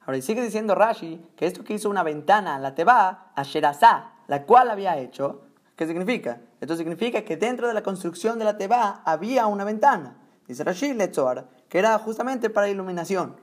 [0.00, 4.14] Ahora, y sigue diciendo Rashi que esto que hizo una ventana, la Teba, a Sherazá,
[4.26, 5.42] la cual había hecho,
[5.76, 6.40] ¿qué significa?
[6.60, 10.16] Esto significa que dentro de la construcción de la Teba había una ventana.
[10.48, 13.36] Dice Rashi Letzor, que era justamente para iluminación.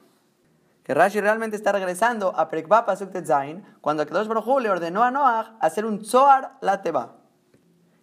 [0.84, 5.12] Que Rashi realmente está regresando a Prekba Pasuk Zain, cuando Kadosh Baruj le ordenó a
[5.12, 7.14] Noach hacer un Zohar la Teba.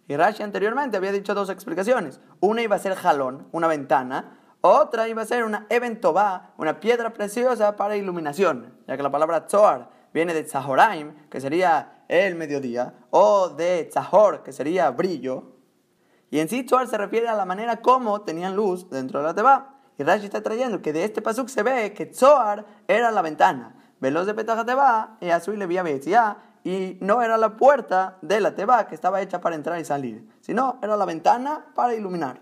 [0.07, 2.19] Y Rashi anteriormente había dicho dos explicaciones.
[2.39, 7.13] Una iba a ser jalón, una ventana, Otra iba a ser una eventová, una piedra
[7.13, 12.95] preciosa para iluminación, ya que la palabra tzoar viene de tzahoraim, que sería el mediodía,
[13.11, 15.53] o de tzahor, que sería brillo.
[16.31, 19.35] Y en sí tzoar se refiere a la manera como tenían luz dentro de la
[19.35, 19.75] teba.
[19.99, 23.75] Y Rashi está trayendo que de este pasuk se ve que tzoar era la ventana.
[23.99, 25.83] Veloz de Petah y Azul le vía
[26.65, 30.27] y no era la puerta de la teba que estaba hecha para entrar y salir,
[30.41, 32.39] sino era la ventana para iluminar.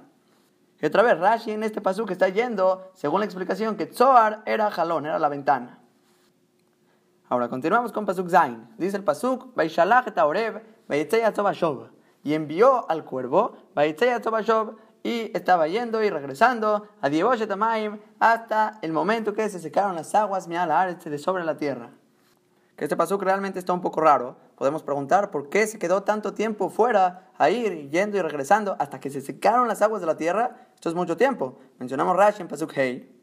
[0.81, 4.71] Y otra vez, Rashi en este pasuk está yendo, según la explicación, que Tzoar era
[4.71, 5.77] jalón, era la ventana.
[7.27, 8.69] Ahora continuamos con pasuk Zain.
[8.77, 9.53] Dice el pasuk,
[12.23, 13.57] y envió al cuervo,
[15.03, 17.09] y estaba yendo y regresando a
[17.45, 21.89] Tamaim hasta el momento que se secaron las aguas de sobre la tierra.
[22.75, 24.35] Que este pasuk realmente está un poco raro.
[24.55, 28.99] Podemos preguntar por qué se quedó tanto tiempo fuera a ir yendo y regresando hasta
[28.99, 30.69] que se secaron las aguas de la tierra.
[30.73, 31.59] Esto es mucho tiempo.
[31.79, 33.13] Mencionamos Rashi en pasuk Hei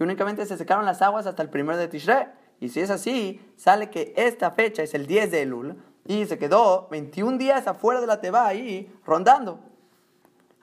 [0.00, 2.28] que únicamente se secaron las aguas hasta el primero de Tishrei.
[2.58, 6.38] Y si es así, sale que esta fecha es el 10 de Elul y se
[6.38, 9.60] quedó 21 días afuera de la Teba ahí rondando.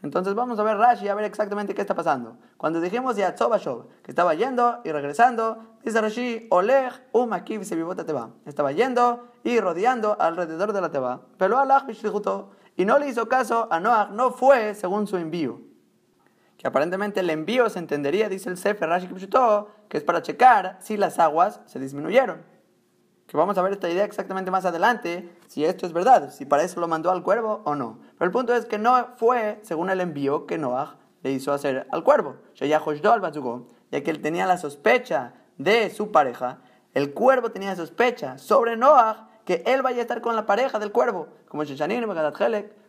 [0.04, 2.38] Entonces vamos a ver Rashi a ver exactamente qué está pasando.
[2.58, 8.30] Cuando dijimos ya Tzobashov, que estaba yendo y regresando, dice Rashi, Oleg umakiv se teba.
[8.46, 11.22] Estaba yendo y rodeando alrededor de la teba.
[11.38, 11.86] Pero Allah
[12.76, 15.62] y no le hizo caso a Noach, no fue según su envío.
[16.58, 19.08] Que aparentemente el envío se entendería, dice el Sefer Rashi
[19.88, 22.57] que es para checar si las aguas se disminuyeron
[23.28, 26.64] que vamos a ver esta idea exactamente más adelante, si esto es verdad, si para
[26.64, 28.00] eso lo mandó al cuervo o no.
[28.18, 31.88] Pero el punto es que no fue según el envío que Noah le hizo hacer
[31.92, 32.82] al cuervo, ya
[34.04, 36.60] que él tenía la sospecha de su pareja,
[36.94, 40.92] el cuervo tenía sospecha sobre Noah que él vaya a estar con la pareja del
[40.92, 41.64] cuervo, como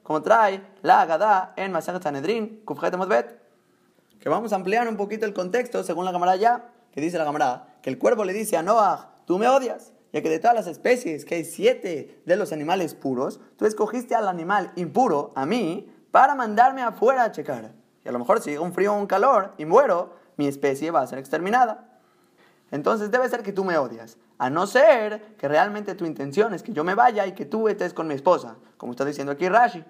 [0.02, 2.62] como trae la Agadá en Masachet Sanedrin,
[4.20, 7.24] Que vamos a ampliar un poquito el contexto según la cámara ya, que dice la
[7.24, 10.56] cámara, que el cuervo le dice a Noah, tú me odias, ya que de todas
[10.56, 15.46] las especies, que hay siete de los animales puros, tú escogiste al animal impuro, a
[15.46, 17.72] mí, para mandarme afuera a checar.
[18.04, 20.90] Y a lo mejor si llega un frío o un calor y muero, mi especie
[20.90, 22.00] va a ser exterminada.
[22.70, 26.62] Entonces debe ser que tú me odias, a no ser que realmente tu intención es
[26.62, 29.48] que yo me vaya y que tú estés con mi esposa, como está diciendo aquí
[29.48, 29.84] Rashi.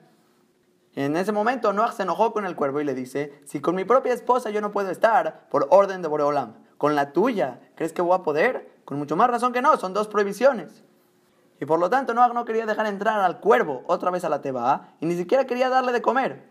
[0.94, 3.85] En ese momento Noah se enojó con el cuervo y le dice, si con mi
[3.85, 8.02] propia esposa yo no puedo estar por orden de Boreolam, con la tuya, ¿crees que
[8.02, 8.70] voy a poder?
[8.88, 10.83] Con mucho más razón que no, son dos prohibiciones.
[11.61, 14.40] Y por lo tanto Noah no quería dejar entrar al cuervo otra vez a la
[14.40, 16.48] Teba y ni siquiera quería darle de comer.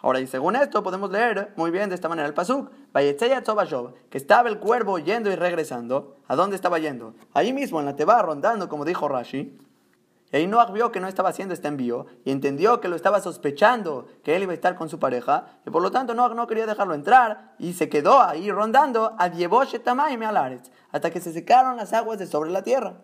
[0.00, 4.48] Ahora, y según esto, podemos leer muy bien de esta manera el Pasuk, que estaba
[4.48, 6.16] el cuervo yendo y regresando.
[6.26, 7.14] ¿A dónde estaba yendo?
[7.32, 9.56] Ahí mismo, en la Teba, rondando, como dijo Rashi.
[10.46, 14.36] Noah vio que no estaba haciendo este envío y entendió que lo estaba sospechando que
[14.36, 16.94] él iba a estar con su pareja y por lo tanto Noah no quería dejarlo
[16.94, 19.44] entrar y se quedó ahí rondando a y
[20.24, 22.98] Alaretz hasta que se secaron las aguas de sobre la tierra.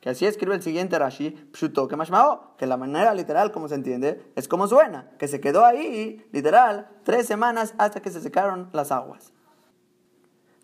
[0.00, 1.96] Que así escribe el siguiente Rashi, Pshuto que
[2.58, 6.88] que la manera literal como se entiende es como suena, que se quedó ahí, literal,
[7.04, 9.32] tres semanas hasta que se secaron las aguas.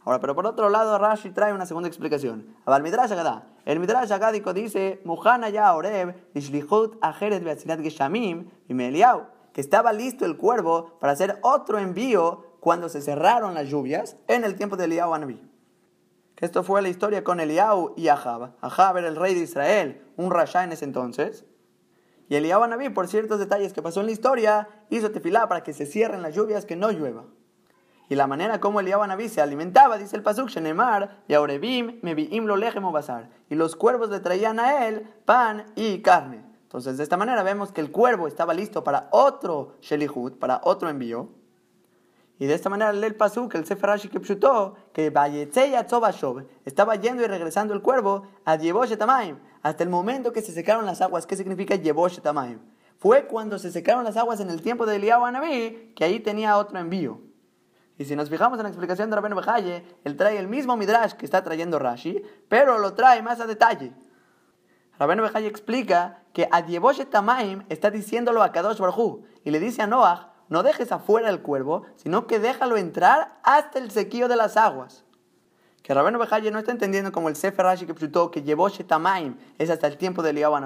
[0.05, 2.47] Ahora, pero por otro lado, Rashi trae una segunda explicación.
[2.67, 3.45] El Midrash Agadá.
[3.69, 10.25] El Midrash Agádico dice, Muhana ya Oreb, Ishlichut Ajeret Beatzinat Geshamim, Meliau, que estaba listo
[10.25, 14.87] el cuervo para hacer otro envío cuando se cerraron las lluvias en el tiempo de
[14.87, 15.39] Eliau Anabí.
[16.39, 18.55] Esto fue la historia con Eliau y Ahab.
[18.63, 21.45] Ahab era el rey de Israel, un rasha en ese entonces.
[22.31, 25.75] Y Eliau Anabí, por ciertos detalles que pasó en la historia, hizo tefilá para que
[25.75, 27.27] se cierren las lluvias, que no llueva.
[28.09, 32.47] Y la manera como Eliab Anabí se alimentaba, dice el Pasuk, Shenemar, y Aurebim, Mebiim
[32.47, 33.29] lo o basar.
[33.51, 36.43] Y los cuervos le traían a él pan y carne.
[36.63, 40.89] Entonces, de esta manera vemos que el cuervo estaba listo para otro Shelihut, para otro
[40.89, 41.29] envío.
[42.39, 45.07] Y de esta manera lee el Pasuk, el Sefer Rashi que pshutó, que
[46.65, 51.01] estaba yendo y regresando el cuervo a Yeboshetamayim, hasta el momento que se secaron las
[51.01, 51.27] aguas.
[51.27, 52.61] ¿Qué significa Yeboshetamayim?
[52.99, 56.57] Fue cuando se secaron las aguas en el tiempo de Eliab Anabí, que ahí tenía
[56.57, 57.21] otro envío.
[57.99, 61.15] Y si nos fijamos en la explicación de Rabenu Bejaye, él trae el mismo Midrash
[61.15, 63.93] que está trayendo Rashi, pero lo trae más a detalle.
[65.01, 66.65] Rabenu Bejaye explica que a
[67.11, 71.43] Tamaim está diciéndolo a Kadosh Baruj y le dice a Noah, no dejes afuera el
[71.43, 75.05] cuervo, sino que déjalo entrar hasta el sequío de las aguas.
[75.83, 78.43] Que Rabenu Bejaye no está entendiendo como el Sefer Rashi que putó que
[78.87, 80.57] Tamaim es hasta el tiempo de Eliyahu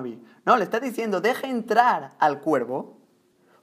[0.44, 3.01] No, le está diciendo, deja entrar al cuervo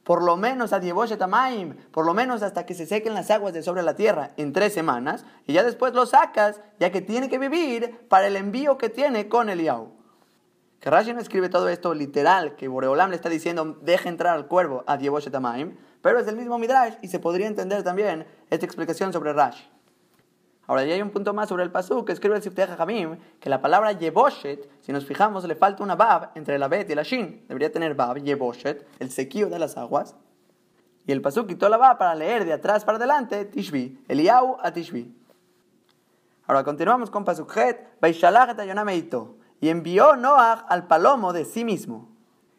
[0.10, 0.82] por lo menos a
[1.20, 4.54] Tamaim, por lo menos hasta que se sequen las aguas de sobre la tierra en
[4.54, 8.80] tres semanas, y ya después lo sacas, ya que tiene que vivir para el envío
[8.80, 9.92] que tiene con Eliau.
[10.80, 14.48] Que Rashi no escribe todo esto literal, que Boreolam le está diciendo, deja entrar al
[14.48, 19.14] cuervo a Tamaim, pero es el mismo Midrash y se podría entender también esta explicación
[19.14, 19.70] sobre Rashi.
[20.70, 23.50] Ahora ya hay un punto más sobre el pasuk que escribe el Sifteh Jamim, que
[23.50, 27.02] la palabra Yeboshet, si nos fijamos, le falta una Bab entre la Bet y la
[27.02, 27.44] Shin.
[27.48, 30.16] Debería tener Bab, Yeboshet, el sequío de las aguas.
[31.08, 34.72] Y el pasuk quitó la Bab para leer de atrás para adelante, Tishbi, Eliau a
[34.72, 35.12] Tishbi.
[36.46, 37.88] Ahora continuamos con pasuk Het,
[39.62, 42.10] y envió Noah al palomo de sí mismo.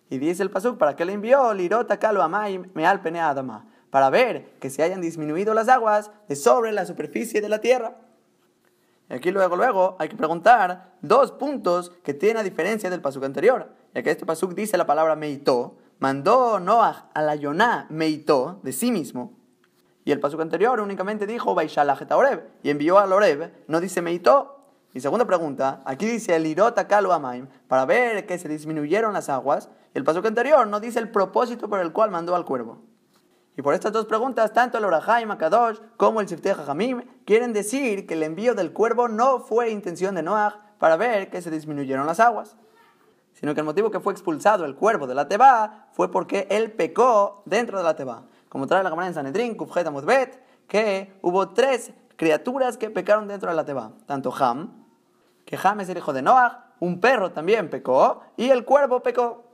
[0.08, 1.54] Y dice el pasuk, ¿para qué le envió?
[1.54, 6.36] Lirota kalo amay meal pene adama para ver que se hayan disminuido las aguas de
[6.36, 7.96] sobre la superficie de la tierra.
[9.08, 13.24] Y aquí luego, luego hay que preguntar dos puntos que tienen a diferencia del pasuk
[13.24, 18.60] anterior, ya que este pasuk dice la palabra meitó, mandó Noah a la Yoná meitó
[18.62, 19.32] de sí mismo,
[20.04, 24.56] y el pasuk anterior únicamente dijo Baishalajeta Oreb, y envió al Oreb, no dice meitó.
[24.92, 29.68] Y segunda pregunta, aquí dice el irota amaim, para ver que se disminuyeron las aguas,
[29.94, 32.78] y el pasuk anterior no dice el propósito por el cual mandó al cuervo.
[33.60, 38.06] Y por estas dos preguntas, tanto el Orahai Makadosh como el Sifteh Jajamim quieren decir
[38.06, 42.06] que el envío del cuervo no fue intención de Noah para ver que se disminuyeron
[42.06, 42.56] las aguas,
[43.34, 46.72] sino que el motivo que fue expulsado el cuervo de la Teba fue porque él
[46.72, 48.22] pecó dentro de la Teba.
[48.48, 49.86] Como trae la cámara en Sanedrin, Kufjet
[50.66, 53.92] que hubo tres criaturas que pecaron dentro de la Teba.
[54.06, 54.86] Tanto Ham,
[55.44, 59.49] que Ham es el hijo de Noah, un perro también pecó, y el cuervo pecó.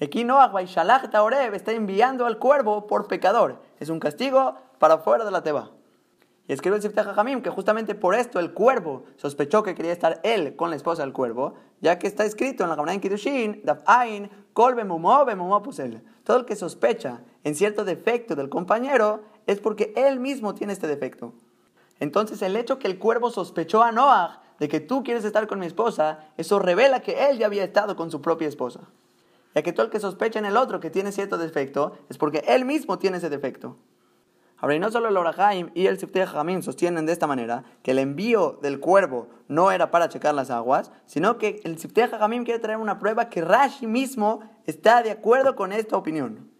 [0.00, 3.62] Aquí Noah Baishalach Taoreb está enviando al cuervo por pecador.
[3.80, 5.70] Es un castigo para fuera de la teba.
[6.48, 10.20] Y escribe el Sifteh Jamim que justamente por esto el cuervo sospechó que quería estar
[10.22, 13.62] él con la esposa del cuervo, ya que está escrito en la Gemara en Kiddushin,
[13.64, 14.76] Daf Ain, Kol.
[16.24, 20.86] Todo el que sospecha en cierto defecto del compañero es porque él mismo tiene este
[20.86, 21.32] defecto.
[22.00, 25.58] Entonces el hecho que el cuervo sospechó a Noah de que tú quieres estar con
[25.58, 28.80] mi esposa, eso revela que él ya había estado con su propia esposa
[29.56, 32.44] ya que todo el que sospecha en el otro que tiene cierto defecto es porque
[32.46, 33.78] él mismo tiene ese defecto.
[34.58, 37.92] Ahora, y no solo el Orahaim y el Sifteh Jamim sostienen de esta manera que
[37.92, 42.44] el envío del cuervo no era para checar las aguas, sino que el Sifteh Jamim
[42.44, 46.50] quiere traer una prueba que Rashi mismo está de acuerdo con esta opinión.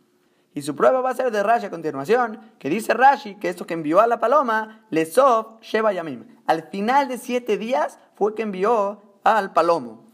[0.55, 3.67] Y su prueba va a ser de Rashi a continuación, que dice Rashi que esto
[3.67, 6.25] que envió a la paloma, Lesov Sheba Yamim.
[6.47, 10.06] Al final de siete días fue que envió al palomo.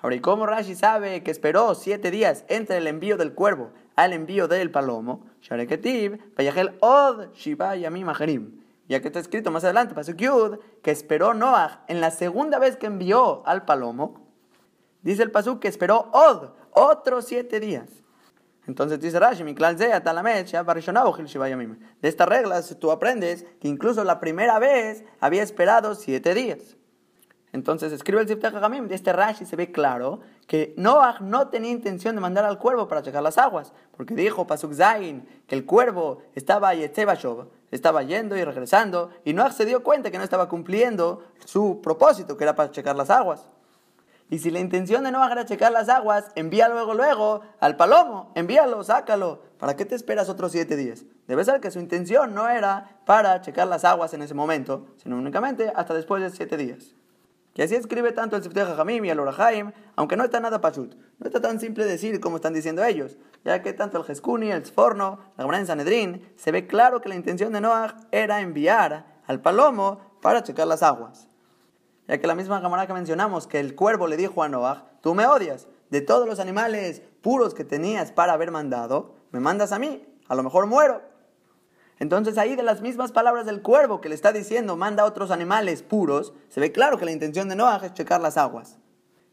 [0.00, 4.12] Ahora, ¿y cómo Rashi sabe que esperó siete días entre el envío del cuervo al
[4.12, 5.26] envío del palomo?
[6.80, 7.28] Od
[8.88, 10.16] Ya que está escrito más adelante, Pasuk
[10.82, 14.24] que esperó Noah en la segunda vez que envió al palomo.
[15.02, 18.04] Dice el Pasuk que esperó Od, otros siete días.
[18.68, 20.02] Entonces dice Rashi, de
[22.02, 26.77] estas reglas tú aprendes que incluso la primera vez había esperado siete días.
[27.52, 31.70] Entonces escribe el Sifteh Hagamim, de este Rashi se ve claro que Noah no tenía
[31.70, 35.64] intención de mandar al cuervo para checar las aguas, porque dijo Pasuk Zain que el
[35.64, 41.24] cuervo estaba estaba yendo y regresando, y Noah se dio cuenta que no estaba cumpliendo
[41.44, 43.48] su propósito, que era para checar las aguas.
[44.30, 48.30] Y si la intención de Noah era checar las aguas, envía luego, luego al palomo,
[48.34, 49.40] envíalo, sácalo.
[49.58, 51.04] ¿Para qué te esperas otros siete días?
[51.26, 55.16] Debe ser que su intención no era para checar las aguas en ese momento, sino
[55.16, 56.94] únicamente hasta después de siete días.
[57.58, 60.94] Y así escribe tanto el Sifteh Jamim y el Orahaim, aunque no está nada pachut.
[61.18, 64.64] No está tan simple decir como están diciendo ellos, ya que tanto el Jeskuni, el
[64.64, 69.06] Sforno, la Gemara en Sanedrín, se ve claro que la intención de Noah era enviar
[69.26, 71.26] al palomo para checar las aguas.
[72.06, 75.16] Ya que la misma Gemara que mencionamos, que el cuervo le dijo a Noah, tú
[75.16, 79.80] me odias, de todos los animales puros que tenías para haber mandado, me mandas a
[79.80, 81.02] mí, a lo mejor muero.
[81.98, 85.30] Entonces ahí de las mismas palabras del cuervo que le está diciendo manda a otros
[85.30, 88.78] animales puros, se ve claro que la intención de Noah es checar las aguas.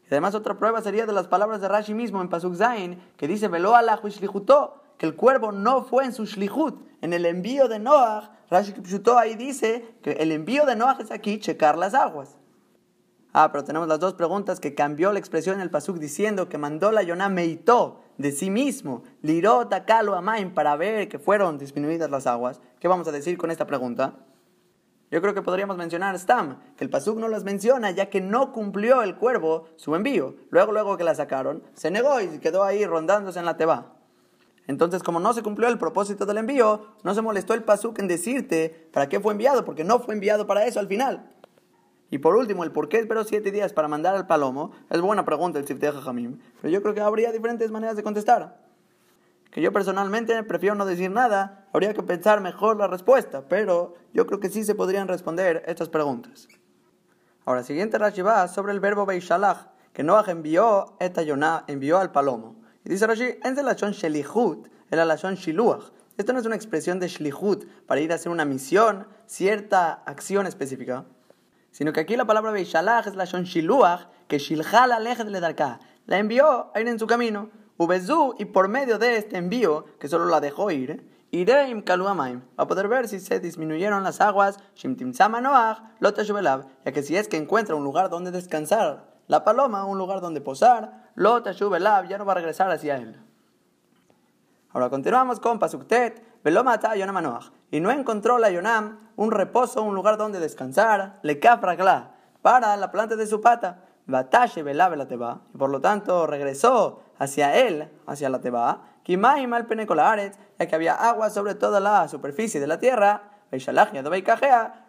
[0.04, 3.28] Y además otra prueba sería de las palabras de Rashi mismo en Pasuk Zain, que
[3.28, 3.74] dice velo
[4.98, 9.18] que el cuervo no fue en su shlihut, en el envío de Noah, Rashi Kipshutó
[9.18, 12.36] ahí dice que el envío de Noah es aquí checar las aguas.
[13.38, 16.56] Ah, pero tenemos las dos preguntas que cambió la expresión en el Pasuk diciendo que
[16.56, 22.10] mandó la Yonah Meitó de sí mismo, Lirota Kalo Amain, para ver que fueron disminuidas
[22.10, 22.62] las aguas.
[22.80, 24.14] ¿Qué vamos a decir con esta pregunta?
[25.10, 28.52] Yo creo que podríamos mencionar Stam, que el Pasuk no las menciona ya que no
[28.52, 30.36] cumplió el cuervo su envío.
[30.48, 33.96] Luego, luego que la sacaron, se negó y quedó ahí rondándose en la teba.
[34.66, 38.08] Entonces, como no se cumplió el propósito del envío, no se molestó el Pasuk en
[38.08, 41.35] decirte para qué fue enviado, porque no fue enviado para eso al final.
[42.10, 45.24] Y por último, el por qué esperó siete días para mandar al palomo es buena
[45.24, 48.64] pregunta el Sifteh Jamim, pero yo creo que habría diferentes maneras de contestar.
[49.50, 54.26] Que yo personalmente prefiero no decir nada, habría que pensar mejor la respuesta, pero yo
[54.26, 56.46] creo que sí se podrían responder estas preguntas.
[57.44, 61.22] Ahora, siguiente Rashi va sobre el verbo Beishalach, que Noah envió, esta
[61.66, 62.56] envió al palomo.
[62.84, 67.08] Y dice Rashi, en la shelihut, el la shiluach, Esto no es una expresión de
[67.08, 71.04] shlihut para ir a hacer una misión, cierta acción específica,
[71.76, 75.78] sino que aquí la palabra Beishalach es la shon shiluach, que shilhal alejet le darká,
[76.06, 80.08] la envió a ir en su camino, ubezú, y por medio de este envío, que
[80.08, 85.12] solo la dejó ir, Ireim kaluamaim, a poder ver si se disminuyeron las aguas, shimtim
[85.18, 90.22] noach, ya que si es que encuentra un lugar donde descansar, la paloma, un lugar
[90.22, 93.20] donde posar, lotashubelav, ya no va a regresar hacia él.
[94.70, 97.55] Ahora continuamos con Pasuktet, Velomata Yonamanoach.
[97.70, 101.76] Y no encontró la Yonam un reposo, un lugar donde descansar, le capra
[102.42, 103.82] para la planta de su pata.
[104.06, 105.40] Batashe la teba.
[105.52, 108.82] Y por lo tanto regresó hacia él, hacia la teba.
[109.02, 113.32] Kimaim al penecolaret, ya que había agua sobre toda la superficie de la tierra.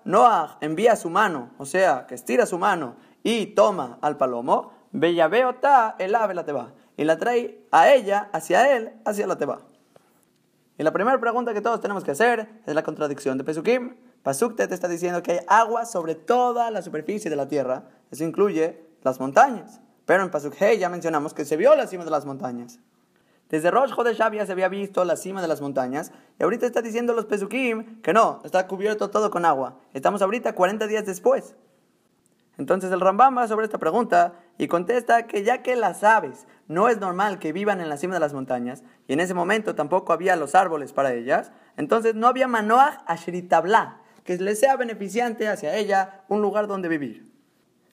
[0.04, 4.74] Noach envía su mano, o sea, que estira su mano y toma al palomo.
[4.92, 6.74] Bellabeota el ave la teba.
[6.96, 9.60] Y la trae a ella, hacia él, hacia la teba.
[10.78, 13.96] Y la primera pregunta que todos tenemos que hacer es la contradicción de Pesukim.
[14.22, 17.86] Pasukte te está diciendo que hay agua sobre toda la superficie de la tierra.
[18.12, 19.82] Eso incluye las montañas.
[20.06, 22.80] Pero en Pasuk ya mencionamos que se vio la cima de las montañas.
[23.50, 26.12] Desde Rosh Hodeshav ya se había visto la cima de las montañas.
[26.40, 29.80] Y ahorita está diciendo los Pesukim que no, está cubierto todo con agua.
[29.94, 31.56] Estamos ahorita 40 días después.
[32.58, 36.90] Entonces el Rambam va sobre esta pregunta y contesta que ya que las aves no
[36.90, 40.12] es normal que vivan en la cima de las montañas, y en ese momento tampoco
[40.12, 45.76] había los árboles para ellas, entonces no había manoach ashritabla, que les sea beneficiante hacia
[45.76, 47.32] ella un lugar donde vivir.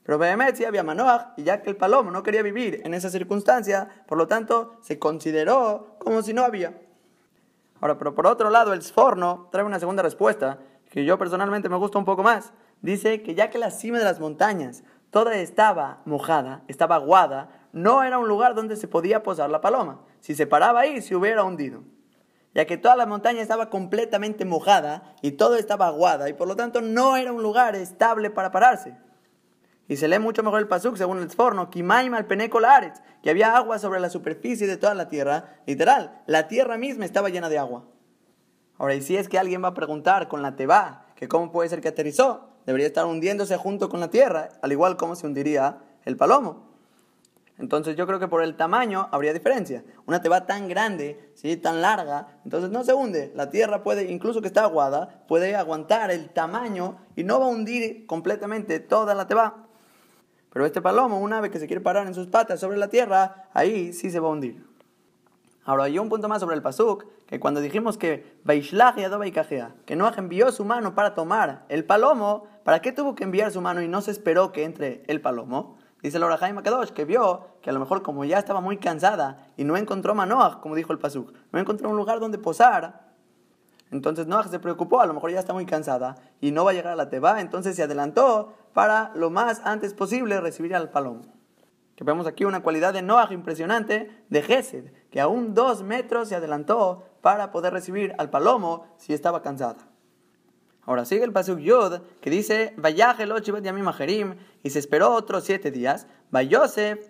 [0.03, 3.11] Pero Behemet sí había manoach, y ya que el palomo no quería vivir en esa
[3.11, 6.75] circunstancia, por lo tanto se consideró como si no había.
[7.81, 10.59] Ahora, pero por otro lado, el Sforno trae una segunda respuesta,
[10.91, 12.53] que yo personalmente me gusta un poco más.
[12.85, 18.03] Dice que ya que la cima de las montañas toda estaba mojada, estaba aguada, no
[18.03, 20.03] era un lugar donde se podía posar la paloma.
[20.21, 21.83] Si se paraba ahí, se hubiera hundido.
[22.55, 26.57] Ya que toda la montaña estaba completamente mojada y todo estaba aguada y por lo
[26.57, 28.95] tanto no era un lugar estable para pararse.
[29.89, 33.79] Y se lee mucho mejor el pasuk según el forno, Kimaim al que había agua
[33.79, 35.57] sobre la superficie de toda la tierra.
[35.65, 37.87] Literal, la tierra misma estaba llena de agua.
[38.77, 41.71] Ahora, y si es que alguien va a preguntar con la teba, que cómo puede
[41.71, 45.79] ser que aterrizó, debería estar hundiéndose junto con la tierra, al igual como se hundiría
[46.05, 46.75] el palomo.
[47.59, 49.85] Entonces yo creo que por el tamaño habría diferencia.
[50.07, 51.57] Una teba tan grande, ¿sí?
[51.57, 53.33] tan larga, entonces no se hunde.
[53.37, 57.51] La tierra puede, incluso que está aguada, puede aguantar el tamaño y no va a
[57.51, 59.69] hundir completamente toda la teba.
[60.53, 63.49] Pero este palomo, una vez que se quiere parar en sus patas sobre la tierra,
[63.53, 64.74] ahí sí se va a hundir.
[65.65, 70.53] Ahora hay un punto más sobre el pasuk, que cuando dijimos que que Noah envió
[70.53, 74.03] su mano para tomar el palomo, ¿para qué tuvo que enviar su mano y no
[74.03, 75.79] se esperó que entre el palomo?
[76.03, 79.49] Dice Laura Jaime Kadosh que vio que a lo mejor como ya estaba muy cansada
[79.57, 83.05] y no encontró Manoah, como dijo el pasuk, no encontró un lugar donde posar,
[83.91, 86.75] entonces Noah se preocupó, a lo mejor ya está muy cansada y no va a
[86.75, 91.23] llegar a la Teba, entonces se adelantó para lo más antes posible recibir al palomo.
[91.97, 96.35] Que vemos aquí una cualidad de Noah impresionante de Gesed, que aún dos metros se
[96.35, 99.89] adelantó para poder recibir al palomo si estaba cansada.
[100.87, 102.75] Ahora sigue el pasuk Yod, que dice,
[104.63, 107.09] y se esperó otros siete días, Vayosef,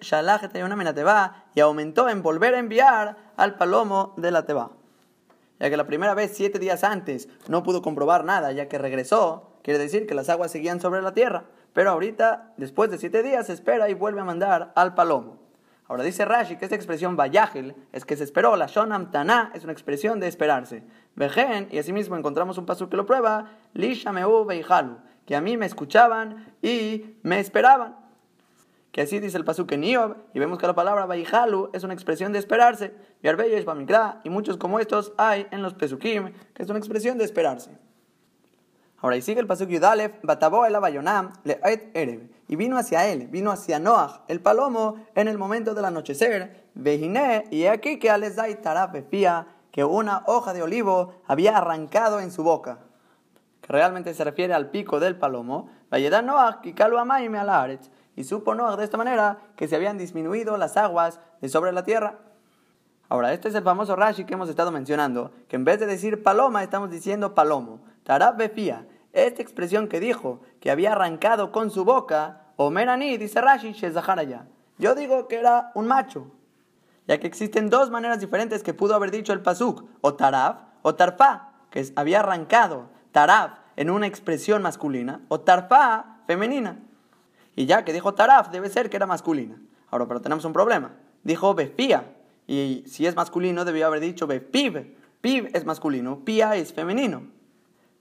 [1.54, 4.70] y aumentó en volver a enviar al palomo de la Teba.
[5.58, 9.53] Ya que la primera vez, siete días antes, no pudo comprobar nada, ya que regresó,
[9.64, 11.46] quiere decir que las aguas seguían sobre la tierra.
[11.72, 15.38] Pero ahorita, después de siete días, espera y vuelve a mandar al palomo.
[15.86, 19.64] Ahora dice Rashi que esta expresión vayágel es que se esperó, la shonam taná es
[19.64, 20.82] una expresión de esperarse.
[21.16, 24.46] Vejen, y asimismo encontramos un paso que lo prueba, lisha meu
[25.26, 27.96] que a mí me escuchaban y me esperaban.
[28.92, 31.94] Que así dice el pasuk en Iob, y vemos que la palabra Baijalu es una
[31.94, 32.94] expresión de esperarse.
[34.22, 37.70] Y muchos como estos hay en los pesukim, que es una expresión de esperarse.
[39.04, 42.30] Ahora, y sigue el pasuk Yudalef, Batabó el Abayonam, Le'et Erev.
[42.48, 46.70] Y vino hacia él, vino hacia Noach, el palomo, en el momento del anochecer.
[46.72, 48.94] Vejiné, y aquí que Alezai Taraf
[49.70, 52.78] que una hoja de olivo había arrancado en su boca.
[53.60, 55.68] Que realmente se refiere al pico del palomo.
[55.90, 57.90] Vayeda Noach, y Amaime Alaretz.
[58.16, 61.84] Y supo Noach de esta manera que se habían disminuido las aguas de sobre la
[61.84, 62.20] tierra.
[63.10, 66.22] Ahora, este es el famoso Rashi que hemos estado mencionando, que en vez de decir
[66.22, 67.80] paloma, estamos diciendo palomo.
[68.02, 73.72] Tarab befía, esta expresión que dijo, que había arrancado con su boca, Omerani, dice Rashi,
[73.72, 74.46] ya.
[74.78, 76.26] Yo digo que era un macho,
[77.06, 80.94] ya que existen dos maneras diferentes que pudo haber dicho el pasuk, o taraf o
[80.94, 86.78] tarfa, que había arrancado taraf en una expresión masculina, o tarfa femenina.
[87.56, 89.56] Y ya que dijo taraf, debe ser que era masculina.
[89.90, 90.92] Ahora, pero tenemos un problema.
[91.22, 92.14] Dijo befía,
[92.46, 97.22] y si es masculino, debió haber dicho befiv, Piv es masculino, Pia es femenino.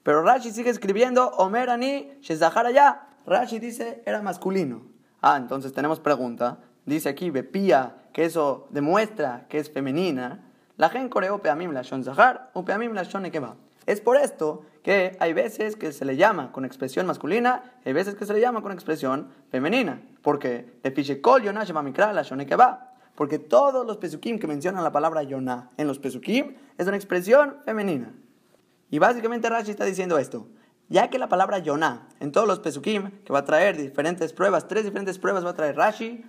[0.04, 3.08] Pero Rashi sigue escribiendo Omer Ani Shezahara ya.
[3.26, 4.84] Rashi dice era masculino.
[5.22, 6.60] Ah, entonces tenemos pregunta.
[6.86, 10.44] Dice aquí Bepia que eso demuestra que es femenina.
[10.76, 13.56] La gen coreo peamim la shon zahar o peamim la shon va.
[13.86, 18.16] Es por esto que hay veces que se le llama con expresión masculina hay veces
[18.16, 20.02] que se le llama con expresión femenina.
[20.22, 20.74] Porque.
[23.16, 27.58] Porque todos los pesukim que mencionan la palabra yonah en los pesukim es una expresión
[27.64, 28.12] femenina.
[28.94, 30.46] Y básicamente Rashi está diciendo esto.
[30.88, 34.68] Ya que la palabra yonah en todos los pesukim, que va a traer diferentes pruebas,
[34.68, 36.24] tres diferentes pruebas va a traer Rashi,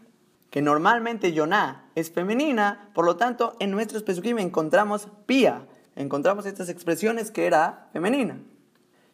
[0.49, 6.71] que normalmente Yonah es femenina, por lo tanto en nuestros Pesukim encontramos pía, encontramos estas
[6.71, 8.41] expresiones que era femenina.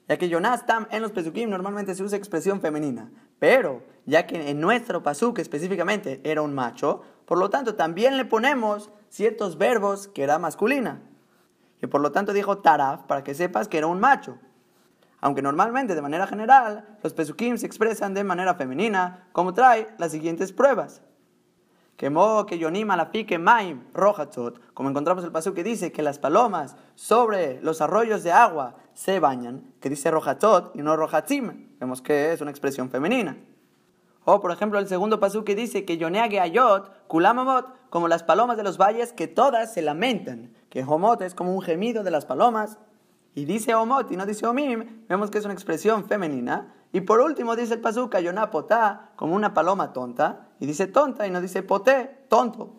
[0.08, 4.48] Ya que Yonah está en los Pesukim normalmente se usa expresión femenina, pero ya que
[4.48, 10.06] en nuestro Pasuk específicamente era un macho, por lo tanto también le ponemos ciertos verbos
[10.06, 11.02] que era masculina.
[11.82, 14.38] Y por lo tanto dijo taraf para que sepas que era un macho.
[15.20, 20.12] Aunque normalmente de manera general los Pesukim se expresan de manera femenina, como trae las
[20.12, 21.02] siguientes pruebas
[22.00, 26.18] que mo que yonim pique maim rojatzot, como encontramos el paso que dice que las
[26.18, 32.00] palomas sobre los arroyos de agua se bañan, que dice rojatzot y no rojatzim, vemos
[32.00, 33.36] que es una expresión femenina.
[34.24, 38.56] O por ejemplo el segundo paso que dice que yoneage ayot, kulamamot, como las palomas
[38.56, 42.24] de los valles que todas se lamentan, que homot es como un gemido de las
[42.24, 42.78] palomas,
[43.34, 46.74] y dice omot y no dice omim, vemos que es una expresión femenina.
[46.92, 51.26] Y por último dice el pasuk, yoná potá, como una paloma tonta, y dice tonta
[51.26, 52.74] y no dice poté, tonto.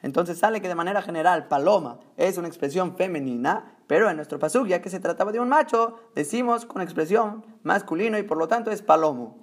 [0.00, 4.66] Entonces sale que de manera general paloma es una expresión femenina, pero en nuestro pasuk,
[4.66, 8.70] ya que se trataba de un macho, decimos con expresión masculino y por lo tanto
[8.70, 9.36] es palomo.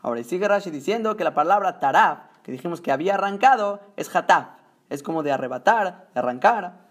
[0.00, 4.14] Ahora, y sigue Rashi diciendo que la palabra taraf, que dijimos que había arrancado, es
[4.14, 4.55] hataf.
[4.88, 6.86] Es como de arrebatar, de arrancar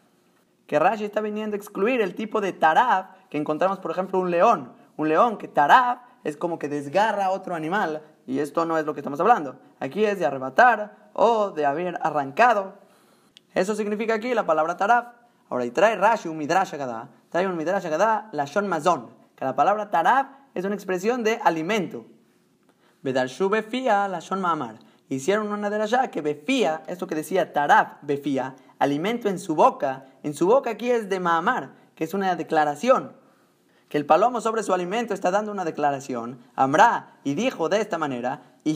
[0.68, 4.32] que Rashi está viniendo a excluir el tipo de tarab que encontramos, por ejemplo, un
[4.32, 4.74] león.
[4.98, 8.86] Un león que tarab es como que desgarra a otro animal y esto no es
[8.86, 9.58] lo que estamos hablando.
[9.80, 12.74] Aquí es de arrebatar o de haber arrancado.
[13.54, 15.14] Eso significa aquí la palabra tarab.
[15.50, 19.46] Ahora, y trae Rashi un midrash agadá, trae un midrash agadá, la shon mazón, que
[19.46, 20.26] la palabra tarab
[20.56, 22.06] es una expresión de alimento.
[23.04, 24.80] Bedarshu befía, la shon mamar.
[25.08, 30.06] Hicieron una de las que befía, esto que decía tarab befía, alimento en su boca.
[30.24, 33.14] En su boca aquí es de Mahamar, que es una declaración.
[33.88, 36.39] Que el palomo sobre su alimento está dando una declaración.
[36.56, 38.74] Amra, y dijo de esta manera, y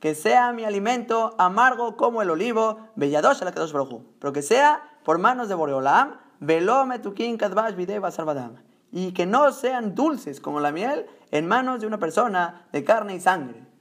[0.00, 5.48] que sea mi alimento amargo como el olivo, belladosh la pero que sea por manos
[5.48, 8.56] de Boreolam, velome tukin kadvash videva salvadam,
[8.90, 13.16] y que no sean dulces como la miel en manos de una persona de carne
[13.16, 13.73] y sangre.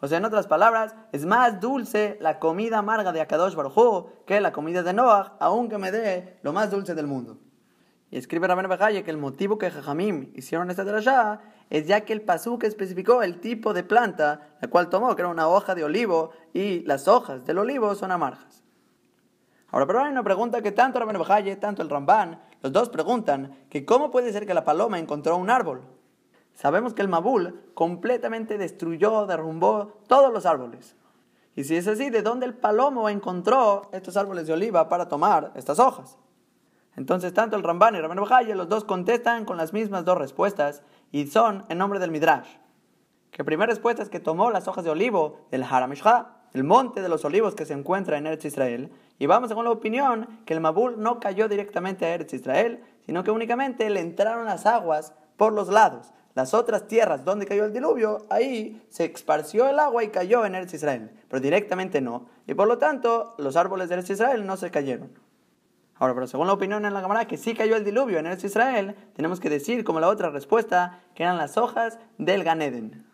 [0.00, 4.40] O sea, en otras palabras, es más dulce la comida amarga de Akadosh Baruj que
[4.40, 7.38] la comida de Noah, aunque me dé lo más dulce del mundo.
[8.10, 12.12] Y escribe Rabén Bajaye que el motivo que Jajamim hicieron esta drashá es ya que
[12.12, 15.84] el pasuk especificó el tipo de planta la cual tomó, que era una hoja de
[15.84, 18.64] olivo, y las hojas del olivo son amargas.
[19.68, 23.66] Ahora, pero hay una pregunta que tanto Rabén Bajaye, tanto el Ramban, los dos preguntan
[23.68, 25.82] que cómo puede ser que la paloma encontró un árbol.
[26.54, 30.96] Sabemos que el Mabul completamente destruyó, derrumbó todos los árboles.
[31.56, 35.52] Y si es así, ¿de dónde el palomo encontró estos árboles de oliva para tomar
[35.54, 36.18] estas hojas?
[36.96, 40.82] Entonces, tanto el Ramban y el Rabban los dos contestan con las mismas dos respuestas
[41.12, 42.48] y son en nombre del Midrash.
[43.30, 47.08] Que primera respuesta es que tomó las hojas de olivo del Haramishha, el monte de
[47.08, 50.60] los olivos que se encuentra en Eretz Israel, y vamos según la opinión que el
[50.60, 55.52] Mabul no cayó directamente a Eretz Israel, sino que únicamente le entraron las aguas por
[55.52, 60.08] los lados las otras tierras donde cayó el diluvio, ahí se esparció el agua y
[60.08, 62.26] cayó en Eretz Israel, pero directamente no.
[62.46, 65.10] Y por lo tanto, los árboles de Eretz Israel no se cayeron.
[65.96, 68.44] Ahora, pero según la opinión en la cámara que sí cayó el diluvio en Eretz
[68.44, 73.04] Israel, tenemos que decir, como la otra respuesta, que eran las hojas del Ganeden.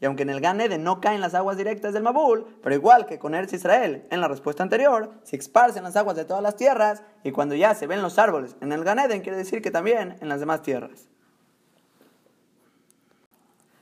[0.00, 3.18] Y aunque en el Ganeden no caen las aguas directas del Mabul, pero igual que
[3.18, 7.02] con Eretz Israel, en la respuesta anterior, se esparcen las aguas de todas las tierras,
[7.24, 10.28] y cuando ya se ven los árboles en el Ganeden, quiere decir que también en
[10.28, 11.08] las demás tierras.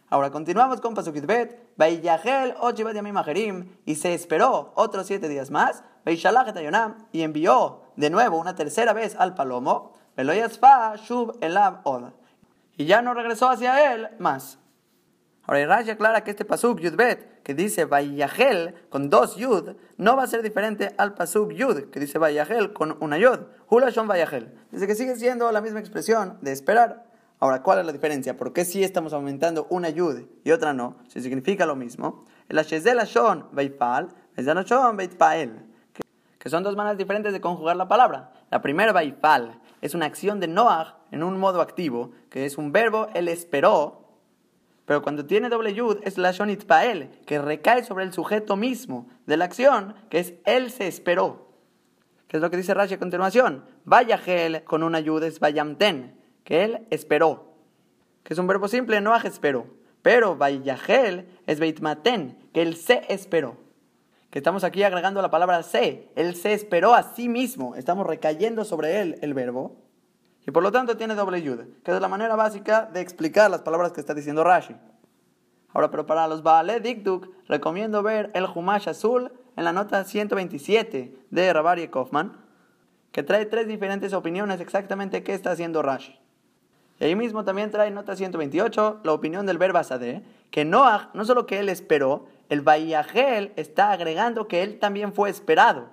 [0.09, 1.59] Ahora continuamos con Pasukit Bet.
[3.85, 5.83] y se esperó otros siete días más.
[7.13, 9.95] y envió de nuevo una tercera vez al palomo.
[12.77, 14.59] Y ya no regresó hacia él más.
[15.47, 20.25] Ahora Rashi aclara que este pasuk Yudbet, que dice Vayahel con dos Yud, no va
[20.25, 23.41] a ser diferente al pasuk Yud, que dice Vayahel con una Yud.
[23.69, 24.53] Hulashon Vayahel.
[24.73, 27.06] Dice que sigue siendo la misma expresión de esperar.
[27.39, 28.37] Ahora, ¿cuál es la diferencia?
[28.37, 30.97] ¿Por qué si estamos aumentando una yud y otra no?
[31.09, 32.25] Si significa lo mismo.
[32.49, 33.49] El Shon Shon
[34.97, 35.67] Veitpael.
[36.39, 38.33] Que son dos maneras diferentes de conjugar la palabra.
[38.51, 42.73] La primera, Baifal, es una acción de Noah en un modo activo, que es un
[42.73, 44.07] verbo, él esperó,
[44.87, 49.09] pero cuando tiene doble yud es la shonit pael, que recae sobre el sujeto mismo
[49.27, 51.51] de la acción, que es él se esperó.
[52.29, 53.65] Que es lo que dice Rashi a continuación.
[53.85, 56.17] Vaya gel con una yud es vayamten,
[56.47, 57.53] que él esperó.
[58.23, 59.67] Que es un verbo simple, Noah esperó.
[60.01, 63.57] Pero vayagel es beitmaten, que él se esperó.
[64.31, 66.09] Que estamos aquí agregando la palabra se.
[66.15, 67.75] Él se esperó a sí mismo.
[67.75, 69.77] Estamos recayendo sobre él el verbo.
[70.47, 73.63] Y por lo tanto tiene doble yud, que es la manera básica de explicar las
[73.63, 74.77] palabras que está diciendo Rashi.
[75.71, 81.27] Ahora, pero para los Baale Dikduk, recomiendo ver el Humash Azul en la nota 127
[81.29, 82.37] de Rabari Kaufman,
[83.11, 86.21] que trae tres diferentes opiniones exactamente qué está haciendo Rashi.
[86.99, 91.25] Y ahí mismo también trae nota 128 la opinión del verbo Sadeh, que Noah, no
[91.25, 95.89] solo que él esperó, el Bayahel está agregando que él también fue esperado.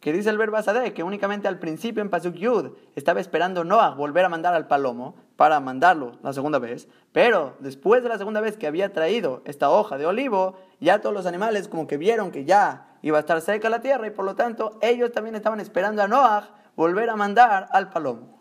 [0.00, 3.90] Que dice el verbo Sadeh, que únicamente al principio en Pasuk Yud estaba esperando Noah
[3.90, 8.40] volver a mandar al palomo para mandarlo la segunda vez, pero después de la segunda
[8.40, 12.32] vez que había traído esta hoja de olivo, ya todos los animales como que vieron
[12.32, 15.60] que ya iba a estar seca la tierra y por lo tanto ellos también estaban
[15.60, 18.37] esperando a Noah volver a mandar al palomo.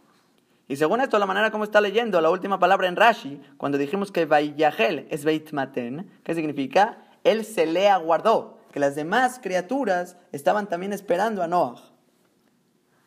[0.67, 4.11] Y según esto, la manera como está leyendo la última palabra en Rashi, cuando dijimos
[4.11, 6.97] que Vayahel es Beitmaten, ¿qué significa?
[7.23, 11.81] Él se le aguardó, que las demás criaturas estaban también esperando a Noah.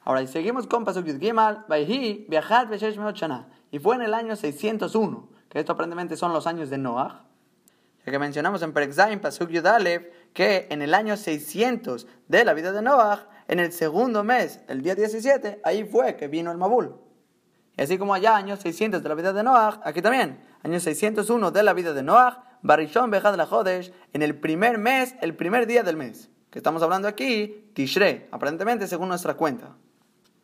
[0.02, 2.68] Ahora, y seguimos con Pasuk Yud Gimal, Vayhi, Viajat.
[3.70, 7.26] Y fue en el año 601, que esto aparentemente son los años de Noah.
[8.06, 9.66] Ya que mencionamos en Perexaim, Pasuk Yud
[10.32, 14.80] que en el año 600 de la vida de Noah, en el segundo mes, el
[14.80, 17.09] día 17, ahí fue que vino el Mabul.
[17.80, 21.62] Así como allá, años 600 de la vida de Noah, aquí también, año 601 de
[21.62, 25.82] la vida de Noah, Barishon Bejad la Jodesh, en el primer mes, el primer día
[25.82, 26.28] del mes.
[26.50, 29.76] Que estamos hablando aquí, Tishre, aparentemente según nuestra cuenta.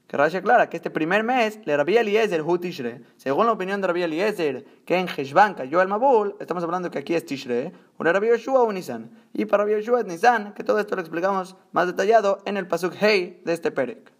[0.07, 3.83] Que Rashi aclara que este primer mes, le Rabbi Eliezer Hu Tishre, según la opinión
[3.83, 7.73] de Rabbi Eliezer, que en Heshvan cayó el Mabul, estamos hablando que aquí es Tishre,
[7.99, 9.11] un Rabbi Yoshua o Nisan.
[9.35, 12.67] Y para Rabbi Yoshua es Nisan, que todo esto lo explicamos más detallado en el
[12.67, 14.16] Pasuk Hei de este Perek.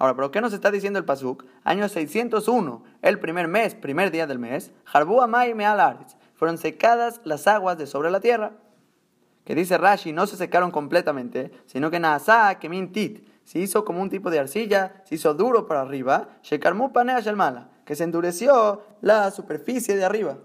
[0.00, 1.44] Ahora, ¿pero qué nos está diciendo el Pasuk?
[1.62, 7.46] Año 601, el primer mes, primer día del mes, Harbu Amay Mealares, fueron secadas las
[7.46, 8.52] aguas de sobre la tierra.
[9.44, 14.00] Que dice Rashi, no se secaron completamente, sino que Naasá, que Mintit, se hizo como
[14.00, 18.82] un tipo de arcilla, se hizo duro para arriba, Shekarmu Panea Shalmala, que se endureció
[19.02, 20.38] la superficie de arriba.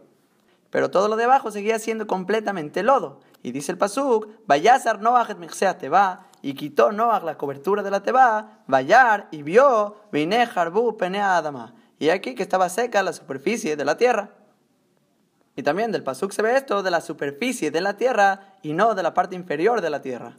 [0.69, 3.21] Pero todo lo de abajo seguía siendo completamente lodo.
[3.41, 8.03] Y dice el Pasuk, Vayazar Noach et Teba, y quitó Noah la cobertura de la
[8.03, 11.73] Teba, Vayar, y vio, Vine Harbu Penea Adama.
[11.97, 14.29] Y aquí que estaba seca la superficie de la tierra.
[15.55, 18.93] Y también del Pasuk se ve esto de la superficie de la tierra y no
[18.93, 20.37] de la parte inferior de la tierra.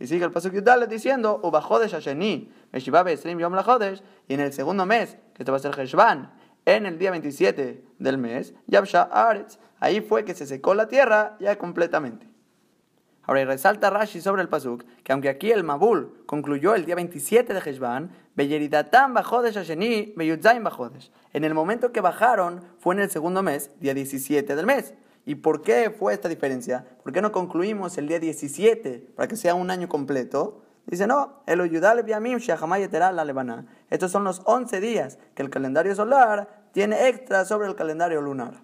[0.00, 4.54] Y sigue el Pasuk Yudale diciendo, Ubajodesh Hasheni, Meshibabe Esrim Yom Lajodesh, y en el
[4.54, 6.32] segundo mes, que esto va a ser Heshvan,
[6.64, 11.36] en el día 27 del mes, Yabsha Aretz, ahí fue que se secó la tierra
[11.38, 12.33] ya completamente.
[13.26, 17.54] Ahora, resalta Rashi sobre el Pasuk que aunque aquí el Mabul concluyó el día 27
[17.54, 21.10] de Heshvan, Beyeridatam Bajodesh Asheni Beyudzaim Bajodesh.
[21.32, 24.92] En el momento que bajaron fue en el segundo mes, día 17 del mes.
[25.24, 26.84] ¿Y por qué fue esta diferencia?
[27.02, 30.60] ¿Por qué no concluimos el día 17 para que sea un año completo?
[30.86, 33.64] Dice, no, el Oyudal Biamim la Levana.
[33.88, 38.63] Estos son los 11 días que el calendario solar tiene extra sobre el calendario lunar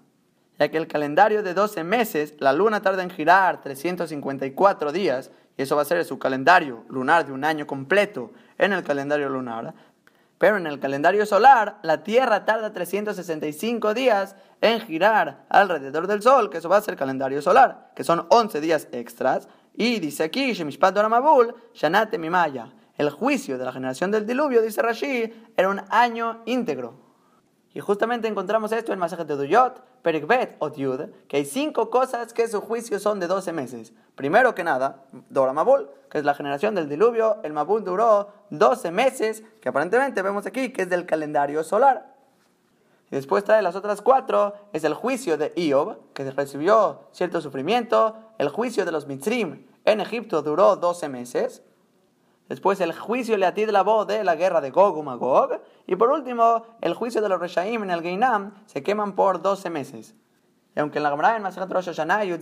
[0.60, 5.62] ya que el calendario de 12 meses, la luna tarda en girar 354 días, y
[5.62, 9.72] eso va a ser su calendario lunar de un año completo en el calendario lunar.
[10.36, 16.50] Pero en el calendario solar, la Tierra tarda 365 días en girar alrededor del Sol,
[16.50, 19.48] que eso va a ser calendario solar, que son 11 días extras.
[19.74, 22.70] Y dice aquí, Shemishpat Doramabul, Shanate Mimaya.
[22.98, 27.09] El juicio de la generación del diluvio, dice Rashi, era un año íntegro.
[27.72, 32.32] Y justamente encontramos esto en Masaje de Duyot, Perikbet o Yud, que hay cinco cosas
[32.32, 33.92] que su juicio son de 12 meses.
[34.16, 37.38] Primero que nada, Dora Mabul, que es la generación del diluvio.
[37.44, 42.14] El Mabul duró 12 meses, que aparentemente vemos aquí que es del calendario solar.
[43.12, 48.16] Y después trae las otras cuatro, es el juicio de Iob, que recibió cierto sufrimiento.
[48.38, 51.62] El juicio de los Mitzrim en Egipto duró 12 meses.
[52.50, 55.62] Después el juicio le de la voz de la guerra de Gog y Magog.
[55.86, 59.70] Y por último, el juicio de los Reshaim en el Geinam se queman por 12
[59.70, 60.16] meses.
[60.74, 62.36] Y aunque en la Gemara en Masechet Rosh Hashanah y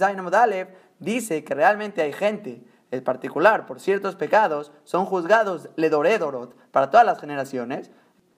[0.99, 7.05] dice que realmente hay gente, en particular por ciertos pecados, son juzgados ledoredorot para todas
[7.05, 7.91] las generaciones,